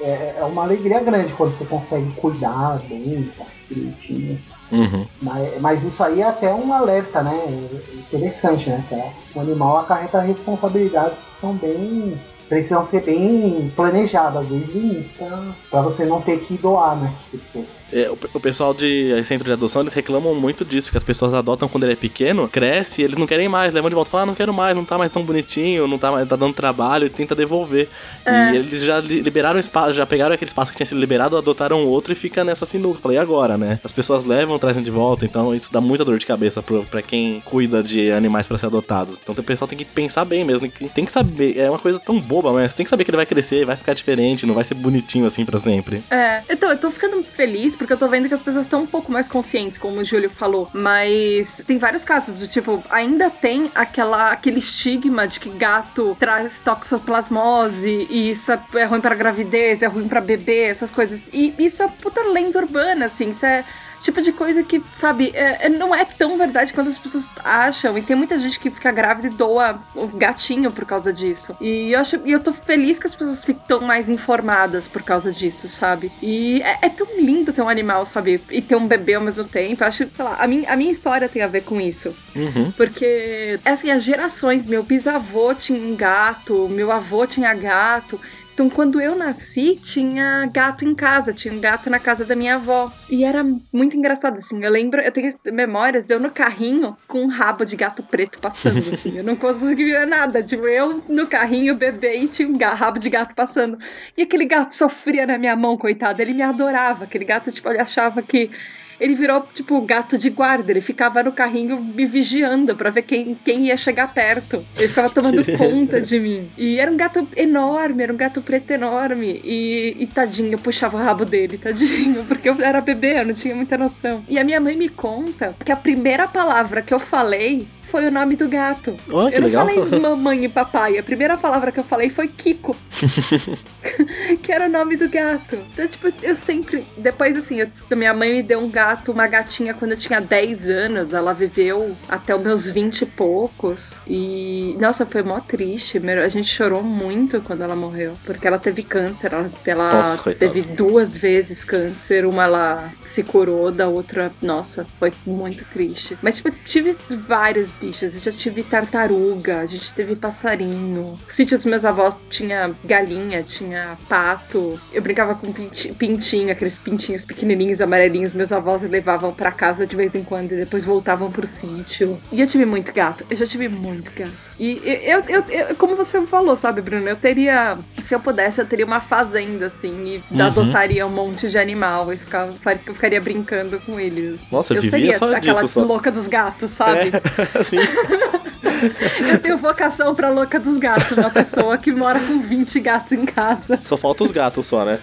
é, 0.02 0.36
é 0.40 0.44
uma 0.46 0.64
alegria 0.64 1.02
grande 1.02 1.34
quando 1.34 1.58
você 1.58 1.66
consegue 1.66 2.10
cuidar 2.14 2.80
bem, 2.88 3.30
tá, 3.38 3.44
direitinho. 3.70 4.40
Uhum. 4.72 5.06
Mas, 5.22 5.62
mas 5.62 5.84
isso 5.84 6.04
aí 6.04 6.22
é 6.22 6.28
até 6.28 6.54
um 6.54 6.74
alerta, 6.74 7.22
né? 7.22 7.70
Interessante, 7.94 8.70
né? 8.70 8.84
É, 8.92 9.12
o 9.36 9.42
animal 9.42 9.78
acarreta 9.78 10.20
responsabilidades 10.22 11.14
que 11.14 11.42
são 11.42 11.54
bem. 11.54 12.20
precisam 12.50 12.88
ser 12.88 13.02
bem 13.04 13.72
planejadas 13.76 14.46
início, 14.50 15.06
pra, 15.18 15.56
pra 15.70 15.82
você 15.82 16.06
não 16.06 16.22
ter 16.22 16.40
que 16.46 16.58
doar, 16.58 16.96
né? 16.96 17.14
Tipo, 17.32 17.66
É, 17.94 18.10
o, 18.10 18.18
o 18.34 18.40
pessoal 18.40 18.74
de 18.74 19.24
centro 19.26 19.46
de 19.46 19.52
adoção, 19.52 19.82
eles 19.82 19.94
reclamam 19.94 20.34
muito 20.36 20.66
disso, 20.66 20.92
que 20.92 20.98
as 20.98 21.04
pessoas 21.04 21.34
adotam 21.34 21.68
quando 21.70 21.84
ele 21.84 21.94
é 21.94 21.96
pequeno, 21.96 22.48
cresce 22.48 23.02
e 23.02 23.04
eles 23.04 23.18
não 23.18 23.28
querem 23.28 23.48
mais, 23.48 23.74
levam 23.74 23.90
de 23.90 23.96
volta, 23.96 24.10
falam, 24.10 24.24
ah, 24.24 24.26
não 24.28 24.36
quero 24.36 24.54
mais, 24.54 24.76
não 24.76 24.84
tá 24.84 24.98
mais 24.98 25.12
tão 25.12 25.24
bonitinho, 25.24 25.88
não 25.88 25.98
tá 25.98 26.12
mais, 26.12 26.28
tá 26.28 26.36
dando 26.36 26.54
trabalho, 26.54 27.06
e 27.06 27.10
tenta 27.10 27.36
devolver. 27.36 27.88
E 28.26 28.56
eles 28.56 28.82
já 28.82 29.00
li- 29.00 29.22
liberaram 29.22 29.60
espaço, 29.60 29.94
já 29.94 30.06
pegaram 30.06 30.34
aquele 30.34 30.50
espaço 30.50 30.72
que 30.72 30.78
tinha 30.78 30.86
sido 30.86 31.00
liberado, 31.00 31.38
adotaram 31.38 31.86
outro 31.86 32.12
e 32.12 32.16
fica 32.16 32.44
nessa 32.44 32.66
sinuca. 32.66 33.00
Falei, 33.00 33.18
agora, 33.18 33.58
né? 33.58 33.80
As 33.84 33.92
pessoas 33.92 34.26
levam, 34.26 34.58
trazem 34.58 34.82
de 34.82 34.90
volta, 34.92 35.24
então 35.26 35.54
isso 35.54 35.72
dá 35.72 35.80
muita 35.80 36.04
dor 36.04 36.18
de 36.18 36.26
cabeça 36.26 36.64
pro, 36.64 36.84
pra 36.86 37.02
quem 37.02 37.42
cuida 37.46 37.84
de 37.84 38.12
animais 38.12 38.48
pra 38.48 38.58
ser 38.58 38.66
adotados. 38.66 39.20
Então 39.22 39.36
o 39.38 39.44
pessoal 39.44 39.68
tem 39.68 39.78
que 39.78 39.86
pensar 39.86 40.26
bem 40.26 40.44
mesmo, 40.44 40.68
tem 40.70 41.06
que 41.06 41.12
saber, 41.12 41.58
é 41.58 41.70
uma 41.70 41.80
coisa 41.80 42.00
tão 42.00 42.20
boba, 42.20 42.52
mas 42.52 42.74
tem 42.74 42.84
que 42.84 42.90
saber 42.90 43.04
que 43.04 43.12
ele 43.12 43.18
vai 43.18 43.26
crescer, 43.26 43.64
vai 43.66 43.76
ficar 43.76 43.94
diferente, 43.94 44.46
não 44.46 44.56
vai 44.56 44.64
ser 44.64 44.74
bonitinho 44.74 45.26
assim 45.26 45.46
pra 45.46 45.60
sempre. 45.60 46.02
É, 46.10 46.42
então, 46.50 46.72
eu 46.72 46.78
tô 46.78 46.90
ficando 46.90 47.24
feliz 47.36 47.75
porque 47.76 47.94
eu 47.94 47.98
tô 47.98 48.08
vendo 48.08 48.28
que 48.28 48.34
as 48.34 48.42
pessoas 48.42 48.66
estão 48.66 48.82
um 48.84 48.88
pouco 48.88 49.12
mais 49.12 49.28
conscientes, 49.28 49.78
como 49.78 50.00
o 50.00 50.06
Júlio 50.06 50.30
falou. 50.30 50.70
Mas 50.74 51.62
tem 51.66 51.78
vários 51.78 52.04
casos 52.04 52.40
do 52.40 52.48
tipo, 52.48 52.84
ainda 52.90 53.30
tem 53.30 53.72
aquela, 53.76 54.32
aquele 54.32 54.60
estigma 54.60 55.28
de 55.28 55.40
que 55.40 55.50
gato 55.50 56.16
traz 56.20 56.60
toxoplasmose 56.60 58.08
e 58.10 58.30
isso 58.30 58.52
é, 58.52 58.60
é 58.76 58.86
ruim 58.86 59.02
pra 59.02 59.16
gravidez, 59.16 59.82
é 59.82 59.88
ruim 59.88 60.08
pra 60.08 60.22
bebê, 60.22 60.64
essas 60.64 60.92
coisas. 60.92 61.26
E 61.32 61.54
isso 61.58 61.84
é 61.84 61.88
puta 61.88 62.22
lenda 62.24 62.60
urbana, 62.60 63.06
assim, 63.06 63.32
isso 63.32 63.46
é 63.46 63.64
tipo 64.06 64.22
de 64.22 64.32
coisa 64.32 64.64
que, 64.64 64.82
sabe, 64.94 65.32
é- 65.34 65.66
é- 65.66 65.70
não 65.70 65.94
é 65.94 66.06
tão 66.06 66.38
verdade 66.38 66.72
quanto 66.72 66.90
as 66.90 66.98
pessoas 66.98 67.28
acham. 67.44 67.98
E 67.98 68.02
tem 68.02 68.16
muita 68.16 68.38
gente 68.38 68.60
que 68.60 68.70
fica 68.70 68.92
grávida 68.92 69.28
e 69.28 69.32
doa 69.32 69.80
o 69.96 70.08
gatinho 70.08 70.72
por 70.72 70.86
causa 70.86 71.12
disso. 71.12 71.56
E 71.60 71.92
eu, 71.92 72.00
acho, 72.00 72.22
e 72.24 72.32
eu 72.32 72.40
tô 72.40 72.54
feliz 72.54 73.00
que 73.00 73.08
as 73.08 73.16
pessoas 73.16 73.44
ficam 73.44 73.82
mais 73.82 74.08
informadas 74.08 74.88
por 74.88 75.02
causa 75.04 75.32
disso, 75.32 75.68
sabe? 75.68 76.12
E 76.22 76.62
é, 76.62 76.78
é 76.84 76.90
tão 76.90 77.08
lindo 77.18 77.52
ter 77.52 77.62
um 77.62 77.70
animal, 77.70 78.06
sabe? 78.06 78.40
E 78.52 78.62
ter 78.62 78.76
um 78.76 78.88
bebê 78.88 79.16
ao 79.16 79.24
mesmo 79.24 79.44
tempo. 79.46 79.84
Eu 79.84 79.88
acho, 79.88 80.08
sei 80.14 80.26
lá, 80.26 80.36
a 80.40 80.48
minha, 80.48 80.72
a 80.72 80.76
minha 80.76 80.92
história 80.92 81.28
tem 81.28 81.42
a 81.42 81.48
ver 81.48 81.62
com 81.62 81.82
isso. 81.82 82.14
Uhum. 82.36 82.72
Porque, 82.72 83.60
assim, 83.66 83.90
as 83.90 84.04
gerações, 84.04 84.68
meu 84.68 84.84
bisavô 84.84 85.54
tinha 85.56 85.80
um 85.80 85.96
gato, 85.96 86.70
meu 86.70 86.92
avô 86.92 87.26
tinha 87.26 87.54
gato. 87.54 88.20
Então, 88.56 88.70
quando 88.70 89.02
eu 89.02 89.18
nasci, 89.18 89.78
tinha 89.84 90.46
gato 90.46 90.86
em 90.86 90.96
casa, 90.96 91.34
tinha 91.34 91.54
um 91.54 91.60
gato 91.60 91.90
na 91.90 92.00
casa 92.00 92.24
da 92.24 92.38
minha 92.38 92.56
avó. 92.56 92.90
E 93.10 93.26
era 93.26 93.46
muito 93.72 93.98
engraçado, 93.98 94.38
assim. 94.38 94.64
Eu 94.64 94.72
lembro, 94.72 95.02
eu 95.02 95.12
tenho 95.12 95.30
memórias 95.48 96.06
de 96.06 96.14
eu 96.14 96.22
no 96.22 96.32
carrinho 96.32 96.96
com 97.06 97.24
um 97.24 97.28
rabo 97.28 97.66
de 97.66 97.76
gato 97.76 98.02
preto 98.02 98.40
passando, 98.40 98.78
assim. 98.94 99.18
Eu 99.18 99.26
não 99.26 99.36
conseguia 99.36 100.06
nada. 100.06 100.42
Tipo, 100.42 100.70
eu 100.70 101.04
no 101.10 101.28
carrinho, 101.28 101.76
bebê, 101.76 102.16
e 102.16 102.28
tinha 102.30 102.48
um 102.48 102.58
rabo 102.58 102.98
de 102.98 103.10
gato 103.10 103.36
passando. 103.36 103.78
E 104.18 104.22
aquele 104.22 104.46
gato 104.46 104.74
sofria 104.74 105.28
na 105.28 105.38
minha 105.38 105.58
mão, 105.58 105.78
coitado. 105.78 106.22
Ele 106.22 106.34
me 106.34 106.42
adorava. 106.42 107.04
Aquele 107.04 107.26
gato, 107.26 107.52
tipo, 107.52 107.70
ele 107.70 107.82
achava 107.82 108.22
que. 108.22 108.50
Ele 109.00 109.16
virou, 109.16 109.48
tipo, 109.54 109.80
gato 109.82 110.18
de 110.18 110.30
guarda. 110.30 110.72
Ele 110.72 110.82
ficava 110.82 111.24
no 111.24 111.32
carrinho 111.32 111.82
me 111.82 112.06
vigiando 112.06 112.76
pra 112.76 112.90
ver 112.90 113.04
quem, 113.04 113.36
quem 113.44 113.68
ia 113.68 113.78
chegar 113.78 114.14
perto. 114.14 114.66
Ele 114.78 114.88
ficava 114.88 115.10
tomando 115.10 115.44
conta 115.58 116.02
de 116.02 116.20
mim. 116.20 116.50
E 116.58 116.80
era 116.80 116.92
um 116.92 116.98
gato 116.98 117.28
enorme, 117.36 118.04
era 118.04 118.14
um 118.14 118.18
gato 118.18 118.42
preto 118.42 118.72
enorme. 118.72 119.42
E, 119.44 119.96
e 120.00 120.08
tadinho, 120.08 120.54
eu 120.54 120.60
puxava 120.60 120.98
o 120.98 121.00
rabo 121.00 121.26
dele, 121.26 121.58
tadinho. 121.58 122.24
Porque 122.28 122.50
eu 122.50 122.56
era 122.62 122.82
bebê, 122.82 123.20
eu 123.20 123.26
não 123.26 123.34
tinha 123.34 123.56
muita 123.56 123.78
noção. 123.78 124.24
E 124.28 124.40
a 124.40 124.44
minha 124.44 124.60
mãe 124.60 124.76
me 124.76 124.90
conta 124.90 125.56
que 125.64 125.72
a 125.72 125.76
primeira 125.76 126.28
palavra 126.28 126.82
que 126.82 126.94
eu 126.94 127.00
falei 127.00 127.68
foi 127.86 128.06
o 128.08 128.12
nome 128.12 128.36
do 128.36 128.48
gato. 128.48 128.96
Oh, 129.10 129.28
que 129.30 129.36
eu 129.38 129.42
não 129.42 129.48
legal. 129.48 129.68
falei 129.68 130.00
mamãe 130.00 130.46
e 130.46 130.50
papai. 130.50 130.98
A 130.98 131.04
primeira 131.04 131.38
palavra 131.38 131.72
que 131.72 131.80
eu 131.80 131.84
falei 131.84 132.10
foi 132.10 132.28
Kiko. 132.28 132.76
que 134.42 134.52
era 134.52 134.66
o 134.66 134.70
nome 134.70 134.96
do 134.96 135.10
gato. 135.10 135.58
Então, 135.74 135.88
tipo, 135.88 136.08
eu 136.22 136.36
sempre. 136.36 136.86
Depois, 136.98 137.36
assim, 137.38 137.60
eu- 137.62 137.70
minha 137.96 138.14
mãe 138.14 138.34
me 138.34 138.44
deu 138.44 138.60
um 138.60 138.70
gato, 138.70 139.12
uma 139.12 139.28
gatinha 139.28 139.74
quando 139.74 139.92
eu 139.92 139.98
tinha 139.98 140.20
10 140.22 140.70
anos. 140.70 141.14
Ela 141.14 141.34
viveu 141.34 141.96
até 142.08 142.36
os 142.36 142.42
meus 142.42 142.70
20 142.70 143.02
e 143.02 143.06
poucos. 143.06 143.94
E, 144.08 144.76
nossa, 144.80 145.06
foi 145.06 145.24
mó 145.24 145.40
triste. 145.40 146.02
A 146.24 146.28
gente 146.28 146.48
chorou 146.50 146.82
muito 146.84 147.42
quando 147.42 147.62
ela 147.64 147.76
morreu. 147.76 148.14
Porque 148.26 148.48
ela 148.48 148.58
teve 148.60 148.84
câncer. 148.84 149.34
Ela, 149.34 149.50
ela 149.66 149.94
Nossa, 149.94 150.34
teve 150.34 150.62
duas 150.62 151.16
vezes 151.16 151.64
câncer. 151.64 152.26
Uma 152.26 152.46
ela 152.46 152.94
se 153.04 153.24
curou, 153.24 153.72
da 153.72 153.88
outra, 153.88 154.32
nossa, 154.42 154.86
foi 155.00 155.12
muito 155.26 155.66
triste. 155.74 156.18
Mas, 156.22 156.36
tipo, 156.36 156.52
tive 156.66 156.96
vários 157.28 157.74
bichos. 157.80 158.16
Eu 158.16 158.22
já 158.22 158.32
tive 158.32 158.64
tartaruga, 158.64 159.60
a 159.60 159.66
gente 159.66 159.94
teve 159.94 160.16
passarinho. 160.16 161.14
O 161.14 161.20
sítio 161.32 161.58
dos 161.58 161.66
meus 161.66 161.86
avós 161.86 162.18
tinha 162.30 162.74
galinha, 162.84 163.44
tinha 163.44 163.98
pato. 164.08 164.80
Eu 164.94 165.02
brincava 165.02 165.36
com 165.36 165.52
pinti- 165.52 165.94
pintinho, 165.94 166.52
aqueles 166.52 166.76
pintinhos 166.76 167.24
pequenininhos, 167.26 167.82
amarelinhos. 167.82 168.34
Meus 168.34 168.52
avós 168.52 168.82
levavam 168.84 169.34
pra 169.34 169.52
casa 169.52 169.86
de 169.86 169.96
vez 169.96 170.14
em 170.16 170.24
quando 170.24 170.52
e 170.54 170.58
depois 170.58 170.84
voltavam 170.84 171.32
pro 171.32 171.46
sítio. 171.48 172.20
E 172.32 172.42
eu 172.42 172.48
tive 172.48 172.66
muito 172.66 172.92
gato. 172.94 173.26
Eu 173.30 173.38
já 173.38 173.46
tive 173.46 173.68
muito 173.68 174.12
gato. 174.16 174.34
E 174.58 174.82
eu, 174.86 175.20
eu, 175.28 175.44
eu- 175.50 175.76
como 175.76 175.96
você 175.98 176.22
falou, 176.28 176.56
sabe, 176.56 176.82
Bruno? 176.82 177.10
Eu 177.10 177.16
teria, 177.18 177.78
se 178.02 178.16
eu 178.16 178.20
pudesse, 178.22 178.62
eu 178.62 178.66
teria 178.66 178.86
uma 178.86 179.02
fazenda, 179.02 179.66
assim, 179.66 179.92
e 180.06 180.24
Uhum. 180.34 180.42
adotaria 180.46 181.06
um 181.06 181.10
monte 181.10 181.50
de 181.50 181.58
animal 181.58 182.14
e 182.14 182.18
ficava, 182.18 182.54
eu 182.88 182.94
ficaria 182.94 183.20
brincando 183.20 183.80
com 183.82 184.00
eles. 184.00 184.42
Nossa, 184.50 184.74
eu 184.74 184.82
seria 184.82 185.18
só 185.18 185.36
aquela 185.36 185.62
disso 185.62 185.68
só. 185.68 185.82
louca 185.84 186.10
dos 186.10 186.28
gatos, 186.28 186.72
sabe? 186.72 187.10
É, 187.10 187.22
assim. 187.60 187.78
Eu 189.30 189.40
tenho 189.40 189.58
vocação 189.58 190.14
pra 190.16 190.30
louca 190.30 190.60
dos 190.60 190.78
gatos, 190.78 191.12
uma 191.18 191.30
pessoa 191.30 191.78
que 191.78 191.92
mora 191.92 192.20
com 192.20 192.40
20 192.42 192.80
gatos 192.80 193.12
em 193.12 193.26
casa. 193.26 193.78
Só 193.86 193.98
falta 193.98 194.24
os 194.24 194.32
gatos 194.32 194.66
só, 194.66 194.84
né? 194.86 195.00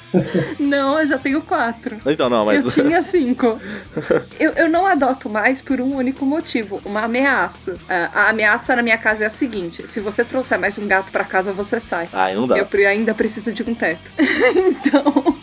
Não, 0.59 0.99
eu 1.01 1.07
já 1.07 1.19
tenho 1.19 1.41
quatro. 1.43 1.97
Então, 2.07 2.29
não, 2.29 2.45
mas. 2.45 2.65
Eu 2.67 2.73
tinha 2.73 3.03
cinco. 3.03 3.59
Eu, 4.39 4.53
eu 4.53 4.69
não 4.69 4.87
adoto 4.87 5.29
mais 5.29 5.61
por 5.61 5.81
um 5.81 5.97
único 5.97 6.25
motivo: 6.25 6.81
uma 6.85 7.03
ameaça. 7.03 7.75
Ah, 7.89 8.11
A 8.13 8.29
ameaça 8.31 8.77
na 8.77 8.83
minha 8.83 8.99
casa 8.99 9.25
é 9.25 9.27
a 9.27 9.31
seguinte: 9.31 9.87
se 9.87 10.01
você 10.01 10.25
trouxer 10.25 10.59
mais 10.59 10.79
um 10.79 10.87
gato 10.87 11.11
pra 11.11 11.25
casa, 11.25 11.53
você 11.53 11.81
sai. 11.81 12.09
Ai, 12.13 12.35
não 12.35 12.47
dá. 12.47 12.59
Eu 12.59 12.67
ainda 12.89 13.15
preciso 13.15 13.53
de 13.53 13.63
um 13.63 13.75
teto. 13.75 14.11
então. 14.19 15.37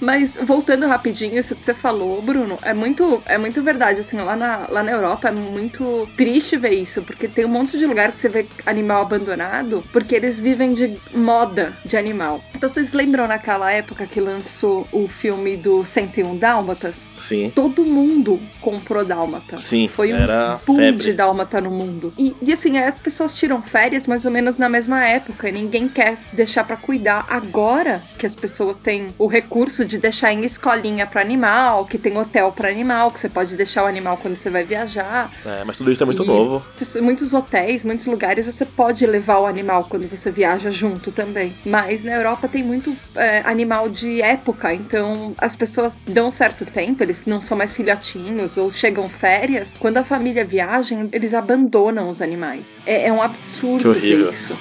Mas 0.00 0.34
voltando 0.34 0.86
rapidinho, 0.86 1.38
isso 1.38 1.54
que 1.54 1.64
você 1.64 1.74
falou, 1.74 2.20
Bruno, 2.22 2.56
é 2.62 2.72
muito, 2.72 3.22
é 3.26 3.36
muito 3.38 3.62
verdade. 3.62 4.00
Assim, 4.00 4.16
lá 4.18 4.36
na, 4.36 4.66
lá 4.68 4.82
na 4.82 4.92
Europa 4.92 5.28
é 5.28 5.32
muito 5.32 6.08
triste 6.16 6.56
ver 6.56 6.74
isso, 6.74 7.02
porque 7.02 7.26
tem 7.28 7.44
um 7.44 7.48
monte 7.48 7.78
de 7.78 7.86
lugar 7.86 8.12
que 8.12 8.18
você 8.20 8.28
vê 8.28 8.46
animal 8.66 9.02
abandonado, 9.02 9.82
porque 9.92 10.14
eles 10.14 10.38
vivem 10.40 10.72
de 10.72 10.96
moda 11.14 11.72
de 11.84 11.96
animal. 11.96 12.42
Então 12.54 12.68
vocês 12.68 12.92
lembram 12.92 13.26
naquela 13.26 13.70
época 13.70 14.06
que 14.06 14.20
lançou 14.20 14.86
o 14.92 15.08
filme 15.08 15.56
do 15.56 15.84
101 15.84 16.36
Dálmatas? 16.36 17.08
Sim. 17.12 17.50
Todo 17.54 17.84
mundo 17.84 18.40
comprou 18.60 19.04
Dálmata. 19.04 19.56
Sim, 19.58 19.88
Foi 19.88 20.12
um 20.12 20.18
boom 20.66 20.76
febre. 20.76 21.02
de 21.02 21.12
dálmata 21.12 21.60
no 21.60 21.70
mundo. 21.70 22.12
E, 22.18 22.34
e 22.42 22.52
assim, 22.52 22.78
as 22.78 22.98
pessoas 22.98 23.34
tiram 23.34 23.62
férias 23.62 24.06
mais 24.06 24.24
ou 24.24 24.30
menos 24.30 24.58
na 24.58 24.68
mesma 24.68 25.04
época. 25.06 25.48
E 25.48 25.52
ninguém 25.52 25.88
quer 25.88 26.18
deixar 26.32 26.64
pra 26.64 26.76
cuidar. 26.76 27.26
Agora 27.28 28.02
que 28.18 28.26
as 28.26 28.34
pessoas 28.34 28.76
têm 28.76 29.08
o 29.18 29.26
recurso 29.26 29.84
de 29.88 29.98
deixar 29.98 30.32
em 30.32 30.44
escolinha 30.44 31.06
pra 31.06 31.20
animal, 31.20 31.84
que 31.86 31.98
tem 31.98 32.16
hotel 32.16 32.52
pra 32.52 32.68
animal, 32.68 33.10
que 33.10 33.18
você 33.18 33.28
pode 33.28 33.56
deixar 33.56 33.84
o 33.84 33.86
animal 33.86 34.16
quando 34.18 34.36
você 34.36 34.50
vai 34.50 34.62
viajar. 34.62 35.30
É, 35.44 35.64
mas 35.64 35.78
tudo 35.78 35.90
isso 35.90 36.02
é 36.02 36.06
muito 36.06 36.22
E 36.22 36.26
novo. 36.26 36.64
Muitos 37.00 37.32
hotéis, 37.34 37.82
muitos 37.82 38.06
lugares 38.06 38.44
você 38.44 38.64
pode 38.64 39.04
levar 39.06 39.38
o 39.40 39.46
animal 39.46 39.84
quando 39.88 40.08
você 40.08 40.30
viaja 40.30 40.70
junto 40.70 41.10
também. 41.10 41.54
Mas 41.64 42.04
na 42.04 42.12
Europa 42.12 42.46
tem 42.46 42.62
muito 42.62 42.94
é, 43.16 43.40
animal 43.44 43.88
de 43.88 44.20
época, 44.22 44.72
então 44.72 45.34
as 45.38 45.56
pessoas 45.56 46.00
dão 46.06 46.28
um 46.28 46.30
certo 46.30 46.64
tempo, 46.66 47.02
eles 47.02 47.24
não 47.26 47.40
são 47.40 47.56
mais 47.56 47.72
filhotinhos 47.72 48.56
ou 48.56 48.70
chegam 48.70 49.08
férias. 49.08 49.74
Quando 49.78 49.96
a 49.96 50.04
família 50.04 50.44
viaja, 50.44 50.94
eles 51.10 51.32
abandonam 51.34 52.10
os 52.10 52.20
animais. 52.20 52.76
É, 52.84 53.08
é 53.08 53.12
um 53.12 53.22
absurdo 53.22 53.82
Que 53.82 53.88
horrível. 53.88 54.26
ver 54.26 54.32
isso. 54.32 54.56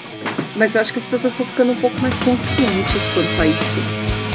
Mas 0.55 0.73
eu 0.73 0.81
acho 0.81 0.93
que 0.93 0.99
as 0.99 1.05
pessoas 1.05 1.33
estão 1.33 1.45
ficando 1.45 1.73
um 1.73 1.81
pouco 1.81 1.99
mais 2.01 2.13
conscientes 2.19 3.01
quanto 3.13 3.41
a 3.41 3.45
isso. 3.47 4.26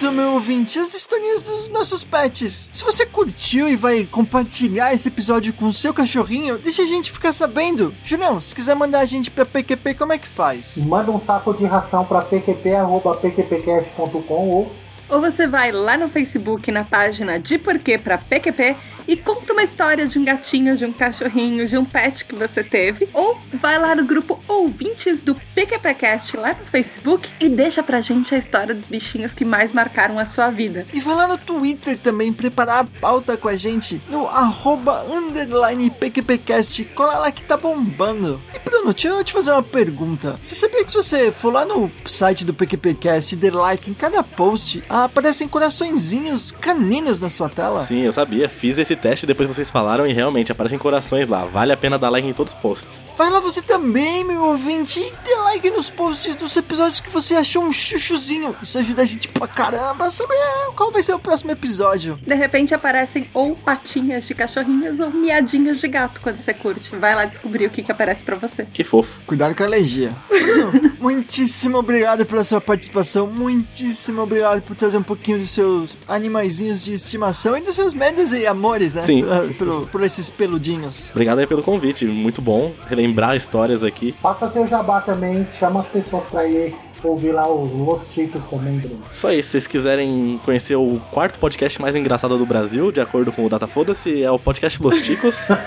Isso, 0.00 0.12
meu 0.12 0.32
ouvinte, 0.32 0.78
as 0.78 0.94
historinhas 0.94 1.42
dos 1.42 1.68
nossos 1.68 2.02
pets. 2.02 2.70
Se 2.72 2.82
você 2.82 3.04
curtiu 3.04 3.68
e 3.68 3.76
vai 3.76 4.08
compartilhar 4.10 4.94
esse 4.94 5.08
episódio 5.08 5.52
com 5.52 5.66
o 5.66 5.74
seu 5.74 5.92
cachorrinho, 5.92 6.56
deixa 6.56 6.80
a 6.80 6.86
gente 6.86 7.12
ficar 7.12 7.32
sabendo. 7.32 7.94
Julião, 8.02 8.40
se 8.40 8.54
quiser 8.54 8.74
mandar 8.74 9.00
a 9.00 9.04
gente 9.04 9.30
pra 9.30 9.44
PQP, 9.44 9.92
como 9.92 10.14
é 10.14 10.18
que 10.18 10.26
faz? 10.26 10.82
Manda 10.86 11.10
um 11.10 11.20
saco 11.20 11.52
de 11.52 11.66
ração 11.66 12.02
para 12.06 12.22
pqp.pqpcast.com 12.22 14.48
ou 14.48 14.72
Ou 15.10 15.20
você 15.20 15.46
vai 15.46 15.70
lá 15.70 15.98
no 15.98 16.08
Facebook 16.08 16.72
na 16.72 16.82
página 16.82 17.38
de 17.38 17.58
Porquê 17.58 17.98
pra 17.98 18.16
PQP 18.16 18.74
e 19.06 19.16
conta 19.16 19.52
uma 19.52 19.62
história 19.62 20.06
de 20.06 20.18
um 20.18 20.24
gatinho, 20.24 20.76
de 20.76 20.84
um 20.84 20.92
cachorrinho, 20.92 21.66
de 21.66 21.76
um 21.76 21.84
pet 21.84 22.24
que 22.24 22.34
você 22.34 22.62
teve. 22.62 23.08
Ou 23.12 23.38
vai 23.54 23.78
lá 23.78 23.94
no 23.94 24.04
grupo 24.04 24.42
Ouvintes 24.46 25.20
do 25.20 25.34
PQPcast 25.54 26.36
lá 26.36 26.50
no 26.50 26.66
Facebook 26.66 27.28
e 27.40 27.48
deixa 27.48 27.82
pra 27.82 28.00
gente 28.00 28.34
a 28.34 28.38
história 28.38 28.74
dos 28.74 28.88
bichinhos 28.88 29.32
que 29.32 29.44
mais 29.44 29.72
marcaram 29.72 30.18
a 30.18 30.26
sua 30.26 30.50
vida. 30.50 30.86
E 30.92 31.00
vai 31.00 31.14
lá 31.14 31.28
no 31.28 31.38
Twitter 31.38 31.96
também 31.98 32.32
preparar 32.32 32.84
a 32.84 33.00
pauta 33.00 33.36
com 33.36 33.48
a 33.48 33.56
gente 33.56 34.00
no 34.08 34.26
arroba 34.26 35.04
underline 35.10 35.90
PQPcast. 35.90 36.84
Cola 36.94 37.18
lá 37.18 37.32
que 37.32 37.42
tá 37.42 37.56
bombando. 37.56 38.40
E 38.54 38.58
Bruno, 38.58 38.92
deixa 38.92 39.08
eu 39.08 39.24
te 39.24 39.32
fazer 39.32 39.52
uma 39.52 39.62
pergunta. 39.62 40.38
Você 40.42 40.54
sabia 40.54 40.84
que 40.84 40.90
se 40.90 40.96
você 40.96 41.30
for 41.30 41.52
lá 41.52 41.64
no 41.64 41.90
site 42.04 42.44
do 42.44 42.54
PQPcast 42.54 43.34
e 43.34 43.38
der 43.38 43.54
like 43.54 43.90
em 43.90 43.94
cada 43.94 44.22
post, 44.22 44.82
aparecem 44.88 45.48
coraçõezinhos 45.48 46.52
caninos 46.52 47.20
na 47.20 47.28
sua 47.28 47.48
tela? 47.48 47.82
Sim, 47.82 48.02
eu 48.02 48.12
sabia. 48.12 48.48
Fiz 48.48 48.78
esse 48.78 48.96
teste 49.00 49.26
depois 49.26 49.48
que 49.48 49.54
vocês 49.54 49.70
falaram 49.70 50.06
e 50.06 50.12
realmente 50.12 50.52
aparecem 50.52 50.78
corações 50.78 51.28
lá. 51.28 51.44
Vale 51.44 51.72
a 51.72 51.76
pena 51.76 51.98
dar 51.98 52.10
like 52.10 52.26
em 52.26 52.32
todos 52.32 52.52
os 52.52 52.58
posts. 52.58 53.04
Vai 53.16 53.30
lá 53.30 53.40
você 53.40 53.62
também, 53.62 54.24
meu 54.24 54.42
ouvinte, 54.42 55.00
e 55.00 55.12
dê 55.24 55.34
like 55.36 55.70
nos 55.70 55.90
posts 55.90 56.36
dos 56.36 56.56
episódios 56.56 57.00
que 57.00 57.10
você 57.10 57.34
achou 57.34 57.62
um 57.62 57.72
chuchuzinho. 57.72 58.54
Isso 58.62 58.78
ajuda 58.78 59.02
a 59.02 59.06
gente 59.06 59.28
pra 59.28 59.46
caramba 59.46 60.06
a 60.06 60.10
saber 60.10 60.36
qual 60.76 60.90
vai 60.90 61.02
ser 61.02 61.14
o 61.14 61.18
próximo 61.18 61.50
episódio. 61.50 62.18
De 62.26 62.34
repente 62.34 62.74
aparecem 62.74 63.28
ou 63.34 63.56
patinhas 63.56 64.24
de 64.24 64.34
cachorrinhos 64.34 65.00
ou 65.00 65.10
miadinhos 65.10 65.78
de 65.78 65.88
gato 65.88 66.20
quando 66.20 66.42
você 66.42 66.52
curte. 66.54 66.94
Vai 66.96 67.14
lá 67.14 67.24
descobrir 67.24 67.66
o 67.66 67.70
que, 67.70 67.82
que 67.82 67.92
aparece 67.92 68.22
pra 68.22 68.36
você. 68.36 68.66
Que 68.72 68.84
fofo. 68.84 69.20
Cuidado 69.26 69.54
com 69.54 69.62
a 69.62 69.66
alergia. 69.66 70.12
Bruno, 70.28 70.92
muitíssimo 71.00 71.78
obrigado 71.78 72.24
pela 72.26 72.44
sua 72.44 72.60
participação. 72.60 73.26
Muitíssimo 73.26 74.22
obrigado 74.22 74.62
por 74.62 74.76
trazer 74.76 74.98
um 74.98 75.02
pouquinho 75.02 75.38
dos 75.38 75.50
seus 75.50 75.96
animaizinhos 76.08 76.84
de 76.84 76.92
estimação 76.92 77.56
e 77.56 77.60
dos 77.60 77.74
seus 77.74 77.94
medos 77.94 78.32
e 78.32 78.46
amores, 78.46 78.79
né? 78.80 79.02
Sim. 79.02 79.24
Por, 79.58 79.66
por- 79.66 79.86
por 79.88 80.02
esses 80.02 80.30
peludinhos. 80.30 81.10
Obrigado 81.10 81.38
aí 81.38 81.46
pelo 81.46 81.62
convite. 81.62 82.04
Muito 82.06 82.40
bom 82.40 82.72
relembrar 82.88 83.36
histórias 83.36 83.82
aqui. 83.84 84.14
Faça 84.20 84.48
seu 84.50 84.66
jabá 84.66 85.00
também, 85.00 85.46
chama 85.58 85.80
as 85.80 85.86
pessoas 85.88 86.24
pra 86.30 86.46
ir 86.46 86.74
ouvir 87.08 87.32
lá 87.32 87.48
os 87.50 87.70
Los 87.72 88.02
Ticos 88.12 88.42
também, 88.50 88.78
Bruno. 88.78 89.02
Só 89.12 89.32
isso, 89.32 89.44
se 89.48 89.50
vocês 89.52 89.66
quiserem 89.66 90.40
conhecer 90.44 90.76
o 90.76 91.00
quarto 91.10 91.38
podcast 91.38 91.80
mais 91.80 91.94
engraçado 91.96 92.36
do 92.38 92.46
Brasil, 92.46 92.90
de 92.92 93.00
acordo 93.00 93.32
com 93.32 93.44
o 93.44 93.48
Data 93.48 93.66
Foda-se, 93.66 94.22
é 94.22 94.30
o 94.30 94.38
podcast 94.38 94.82
Los 94.82 95.00
Ticos. 95.00 95.48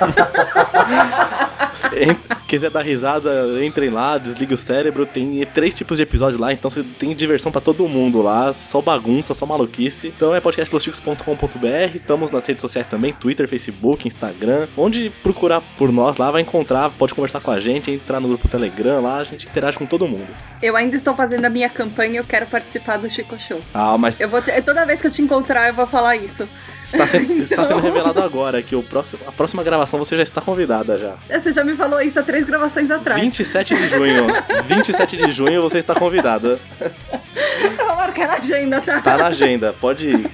Ent- 1.98 2.38
quiser 2.48 2.70
dar 2.70 2.82
risada, 2.84 3.64
entrem 3.66 3.90
lá, 3.90 4.18
desligue 4.18 4.54
o 4.54 4.58
cérebro. 4.58 5.06
Tem 5.06 5.46
três 5.54 5.74
tipos 5.76 5.98
de 5.98 6.04
episódio 6.04 6.40
lá, 6.40 6.54
então 6.54 6.70
você 6.70 6.84
tem 6.84 7.16
diversão 7.16 7.52
pra 7.52 7.62
todo 7.62 7.88
mundo 7.88 8.22
lá. 8.22 8.54
Só 8.54 8.82
bagunça, 8.82 9.34
só 9.34 9.46
maluquice. 9.46 10.08
Então 10.16 10.36
é 10.36 10.40
podcastlosticos.com.br. 10.40 11.96
Estamos 11.96 12.32
nas 12.32 12.46
redes 12.46 12.62
sociais 12.62 12.88
também: 12.88 13.14
Twitter, 13.14 13.48
Facebook, 13.48 14.08
Instagram. 14.08 14.68
Onde 14.78 15.10
procurar 15.24 15.62
por 15.78 15.92
nós 15.92 16.18
lá, 16.18 16.30
vai 16.32 16.42
encontrar. 16.42 16.90
Pode 16.92 17.14
conversar 17.14 17.40
com 17.42 17.52
a 17.52 17.60
gente, 17.60 17.92
entrar 17.92 18.20
no 18.20 18.28
grupo 18.28 18.48
Telegram 18.48 19.02
lá. 19.02 19.18
A 19.18 19.24
gente 19.24 19.48
interage 19.48 19.78
com 19.78 19.86
todo 19.86 20.08
mundo. 20.08 20.28
Eu 20.62 20.76
ainda 20.76 20.96
estou 20.96 21.14
fazendo 21.24 21.46
a 21.46 21.50
minha 21.50 21.70
campanha 21.70 22.14
e 22.16 22.18
eu 22.18 22.24
quero 22.26 22.46
participar 22.48 22.98
do 22.98 23.10
Chico 23.10 23.38
Show. 23.40 23.62
Ah, 23.74 23.98
mas 23.98 24.20
Eu 24.20 24.28
vou 24.28 24.42
te- 24.42 24.62
toda 24.62 24.86
vez 24.86 25.00
que 25.00 25.08
eu 25.08 25.12
te 25.12 25.22
encontrar, 25.22 25.70
eu 25.70 25.74
vou 25.74 25.88
falar 25.88 26.18
isso. 26.18 26.48
está 26.84 27.08
sendo, 27.08 27.32
está 27.42 27.66
sendo 27.66 27.78
Então- 27.78 27.80
revelado 27.80 28.22
agora 28.22 28.62
que 28.62 28.76
o 28.76 28.84
próximo, 28.84 29.22
a 29.26 29.32
próxima 29.32 29.64
gravação 29.64 29.98
você 29.98 30.18
já 30.18 30.24
está 30.24 30.42
convidada 30.42 30.98
já. 31.00 31.16
Você 31.40 31.54
já 31.54 31.64
me 31.64 31.76
falou 31.78 32.02
isso 32.02 32.20
há 32.20 32.24
três 32.24 32.46
gravações 32.46 32.92
atrás. 32.92 33.22
27 33.22 33.74
de 33.76 33.88
junho. 33.88 34.28
27 34.66 35.16
de 35.16 35.32
junho 35.32 35.62
você 35.62 35.78
está 35.80 35.96
convidada. 35.96 36.60
Eu 36.82 37.72
vou 37.78 37.96
marcar 37.96 38.28
na 38.28 38.34
agenda, 38.36 38.82
tá? 38.82 39.00
Tá 39.02 39.18
na 39.18 39.28
agenda, 39.28 39.72
pode 39.80 40.08
ir. 40.10 40.30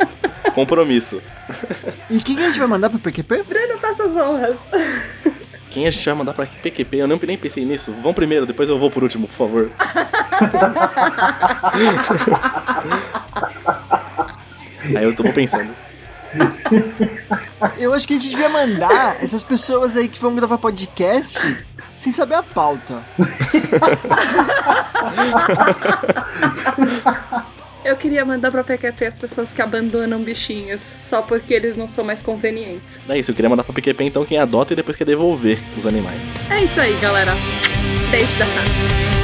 Compromisso. 0.55 1.21
E 2.09 2.19
quem 2.19 2.35
que 2.35 2.41
a 2.41 2.47
gente 2.47 2.57
vai 2.57 2.67
mandar 2.67 2.89
pro 2.89 2.97
PQP? 2.99 3.43
Bruno, 3.43 3.77
faça 3.79 4.03
as 4.03 4.15
honras. 4.15 4.55
Quem 5.69 5.87
a 5.87 5.91
gente 5.91 6.05
vai 6.05 6.13
mandar 6.15 6.33
pra 6.33 6.45
PQP? 6.45 6.97
Eu 6.97 7.07
nem, 7.07 7.19
nem 7.19 7.37
pensei 7.37 7.63
nisso. 7.63 7.93
Vão 8.01 8.13
primeiro, 8.13 8.45
depois 8.45 8.69
eu 8.69 8.79
vou 8.79 8.89
por 8.89 9.03
último, 9.03 9.27
por 9.27 9.35
favor. 9.35 9.69
Aí 14.95 15.03
eu 15.03 15.13
tô 15.15 15.23
pensando. 15.31 15.69
Eu 17.77 17.93
acho 17.93 18.07
que 18.07 18.13
a 18.13 18.19
gente 18.19 18.31
devia 18.31 18.49
mandar 18.49 19.23
essas 19.23 19.43
pessoas 19.43 19.95
aí 19.97 20.07
que 20.07 20.19
vão 20.19 20.35
gravar 20.35 20.57
podcast 20.57 21.57
sem 21.93 22.11
saber 22.13 22.35
a 22.35 22.43
pauta. 22.43 23.03
Eu 27.83 27.95
queria 27.95 28.25
mandar 28.25 28.51
pra 28.51 28.63
PQP 28.63 29.05
as 29.05 29.17
pessoas 29.17 29.53
que 29.53 29.61
abandonam 29.61 30.21
bichinhos 30.21 30.81
só 31.05 31.21
porque 31.21 31.53
eles 31.53 31.77
não 31.77 31.87
são 31.87 32.03
mais 32.03 32.21
convenientes. 32.21 32.99
É 33.07 33.17
isso, 33.17 33.31
eu 33.31 33.35
queria 33.35 33.49
mandar 33.49 33.63
pra 33.63 33.73
PQP 33.73 34.03
então 34.03 34.25
quem 34.25 34.37
adota 34.37 34.73
e 34.73 34.75
depois 34.75 34.97
quer 34.97 35.05
devolver 35.05 35.59
os 35.77 35.87
animais. 35.87 36.19
É 36.49 36.63
isso 36.63 36.79
aí, 36.79 36.97
galera. 36.99 37.31
Beijo 38.11 38.37
da 38.37 38.45
casa. 38.45 39.18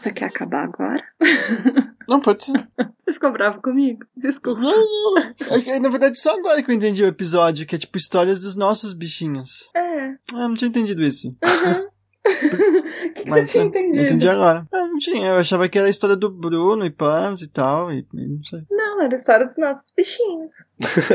Você 0.00 0.10
quer 0.12 0.24
acabar 0.24 0.64
agora? 0.64 1.04
Não, 2.08 2.22
pode 2.22 2.42
ser. 2.42 2.66
Você 3.04 3.12
ficou 3.12 3.30
bravo 3.32 3.60
comigo? 3.60 4.00
Desculpa. 4.16 4.58
Não, 4.58 4.70
não. 4.70 5.18
É 5.52 5.78
na 5.78 5.90
verdade, 5.90 6.18
só 6.18 6.34
agora 6.38 6.62
que 6.62 6.70
eu 6.70 6.74
entendi 6.74 7.04
o 7.04 7.06
episódio, 7.06 7.66
que 7.66 7.76
é 7.76 7.78
tipo 7.78 7.98
histórias 7.98 8.40
dos 8.40 8.56
nossos 8.56 8.94
bichinhos. 8.94 9.68
É. 9.76 10.14
Ah, 10.32 10.48
não 10.48 10.54
tinha 10.54 10.68
entendido 10.68 11.02
isso. 11.02 11.28
O 11.28 11.36
que, 13.14 13.22
que 13.22 13.30
Mas 13.30 13.50
você 13.50 13.52
tinha 13.52 13.64
eu 13.64 13.68
entendido? 13.68 14.04
entendi 14.04 14.28
agora. 14.28 14.66
Ah, 14.72 14.86
não 14.86 14.98
tinha. 14.98 15.28
Eu 15.28 15.38
achava 15.38 15.68
que 15.68 15.78
era 15.78 15.86
a 15.86 15.90
história 15.90 16.16
do 16.16 16.30
Bruno 16.30 16.84
e 16.84 16.90
Pans 16.90 17.42
e 17.42 17.48
tal, 17.48 17.92
e, 17.92 18.06
e 18.14 18.26
não 18.26 18.42
sei. 18.44 18.62
Não, 18.70 19.02
era 19.02 19.14
a 19.14 19.16
história 19.16 19.46
dos 19.46 19.56
nossos 19.56 19.92
bichinhos. 19.96 20.50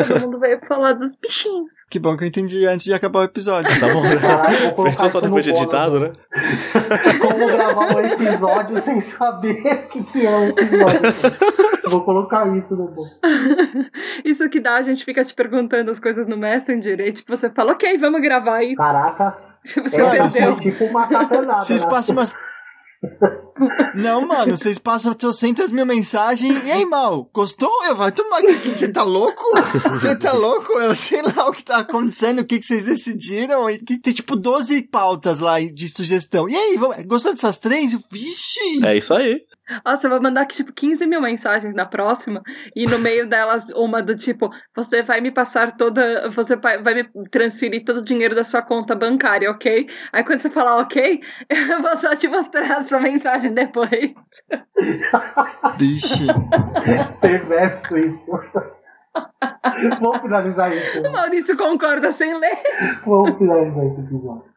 Todo 0.08 0.22
mundo 0.22 0.40
veio 0.40 0.60
falar 0.68 0.94
dos 0.94 1.16
bichinhos. 1.16 1.76
Que 1.90 2.00
bom 2.00 2.16
que 2.16 2.24
eu 2.24 2.28
entendi 2.28 2.66
antes 2.66 2.86
de 2.86 2.94
acabar 2.94 3.20
o 3.20 3.24
episódio. 3.24 3.70
Tá 3.80 3.88
bom, 3.92 4.04
né? 4.04 4.12
Pensou 4.84 5.10
só 5.10 5.22
depois 5.22 5.44
de 5.44 5.52
editado, 5.52 6.00
né? 6.00 6.14
Como 7.20 7.48
gravar 7.48 7.96
um 7.96 8.00
episódio 8.00 8.82
sem 8.84 9.02
saber 9.02 9.86
o 9.86 9.88
que, 9.90 10.04
que 10.04 10.26
é 10.26 10.36
um 10.36 10.50
episódio. 10.50 11.02
Vou 11.90 12.02
colocar 12.04 12.46
isso 12.58 12.76
no 12.76 12.88
bônus. 12.88 13.14
Isso 14.24 14.50
que 14.50 14.60
dá, 14.60 14.76
a 14.76 14.82
gente 14.82 15.06
fica 15.06 15.24
te 15.24 15.34
perguntando 15.34 15.92
as 15.92 16.00
coisas 16.00 16.28
no 16.28 16.38
Messenger 16.38 17.00
e 17.00 17.12
tipo, 17.12 17.36
você 17.36 17.50
fala, 17.50 17.74
ok, 17.74 17.98
vamos 17.98 18.22
gravar 18.22 18.56
aí. 18.58 18.76
Caraca, 18.76 19.38
Você 19.66 19.80
é, 19.80 19.90
Cara, 19.90 20.10
perdeu. 20.12 20.30
vocês- 20.30 20.60
tipo 20.60 20.84
uma. 20.86 21.08
Vocês 21.60 21.84
né? 21.84 21.90
passam 21.90 22.16
umas. 22.16 22.34
Não, 23.96 24.28
mano, 24.28 24.58
vocês 24.58 24.78
passam 24.78 25.12
800 25.12 25.72
mil 25.72 25.86
mensagens. 25.86 26.66
E 26.66 26.72
aí, 26.72 26.86
mal, 26.86 27.30
gostou? 27.34 27.72
Eu 27.86 27.96
vai 27.96 28.12
tomar. 28.12 28.42
Você 28.42 28.92
tá 28.92 29.04
louco? 29.04 29.42
Você 29.90 30.14
tá 30.18 30.34
louco? 30.34 30.74
Eu 30.74 30.94
sei 30.94 31.22
lá 31.22 31.48
o 31.48 31.54
que 31.54 31.64
tá 31.64 31.78
acontecendo, 31.78 32.40
o 32.40 32.46
que, 32.46 32.60
que 32.60 32.66
vocês 32.66 32.84
decidiram. 32.84 33.70
E 33.70 33.78
que 33.78 33.98
tem 33.98 34.14
tipo 34.14 34.36
12 34.36 34.82
pautas 34.84 35.40
lá 35.40 35.60
de 35.62 35.88
sugestão. 35.88 36.50
E 36.50 36.56
aí, 36.56 36.76
vamos- 36.78 37.02
gostou 37.06 37.34
dessas 37.34 37.58
três? 37.58 37.94
Vixe! 38.12 38.86
É 38.86 38.98
isso 38.98 39.14
aí. 39.14 39.42
Nossa, 39.84 40.06
eu 40.06 40.12
vou 40.12 40.22
mandar 40.22 40.42
aqui, 40.42 40.58
tipo, 40.58 40.72
15 40.72 41.06
mil 41.06 41.22
mensagens 41.22 41.74
na 41.74 41.86
próxima, 41.86 42.42
e 42.76 42.86
no 42.86 43.00
meio 43.00 43.28
delas, 43.28 43.70
uma 43.72 44.02
do 44.02 44.16
tipo, 44.16 44.50
você 44.76 45.02
vai 45.02 45.22
me 45.22 45.32
passar 45.32 45.76
toda. 45.76 46.30
Você 46.32 46.56
vai 46.56 46.94
me 46.94 47.10
transferir 47.30 47.84
todo 47.84 47.98
o 47.98 48.06
dinheiro 48.06 48.36
da 48.36 48.44
sua 48.44 48.62
conta 48.62 48.96
bancária, 48.96 49.50
ok? 49.50 49.88
Aí 50.14 50.24
quando 50.24 50.42
você 50.42 50.50
falar 50.50 50.78
ok, 50.78 51.22
eu 51.50 51.82
vou 51.82 51.98
só 51.98 52.16
te 52.16 52.28
mostrar 52.28 52.82
a 52.82 52.86
sua 52.86 53.00
mensagem 53.00 53.54
depois. 53.54 53.90
Vixe. 55.78 56.28
Perverso 57.22 57.98
isso. 57.98 58.42
Vamos 60.02 60.22
finalizar 60.22 60.72
isso. 60.72 61.02
O 61.02 61.12
Maurício 61.12 61.58
concorda 61.58 62.12
sem 62.12 62.38
ler. 62.38 62.62
Vamos 63.06 63.38
finalizar 63.38 63.86
esse 63.86 64.02
episódio. 64.02 64.55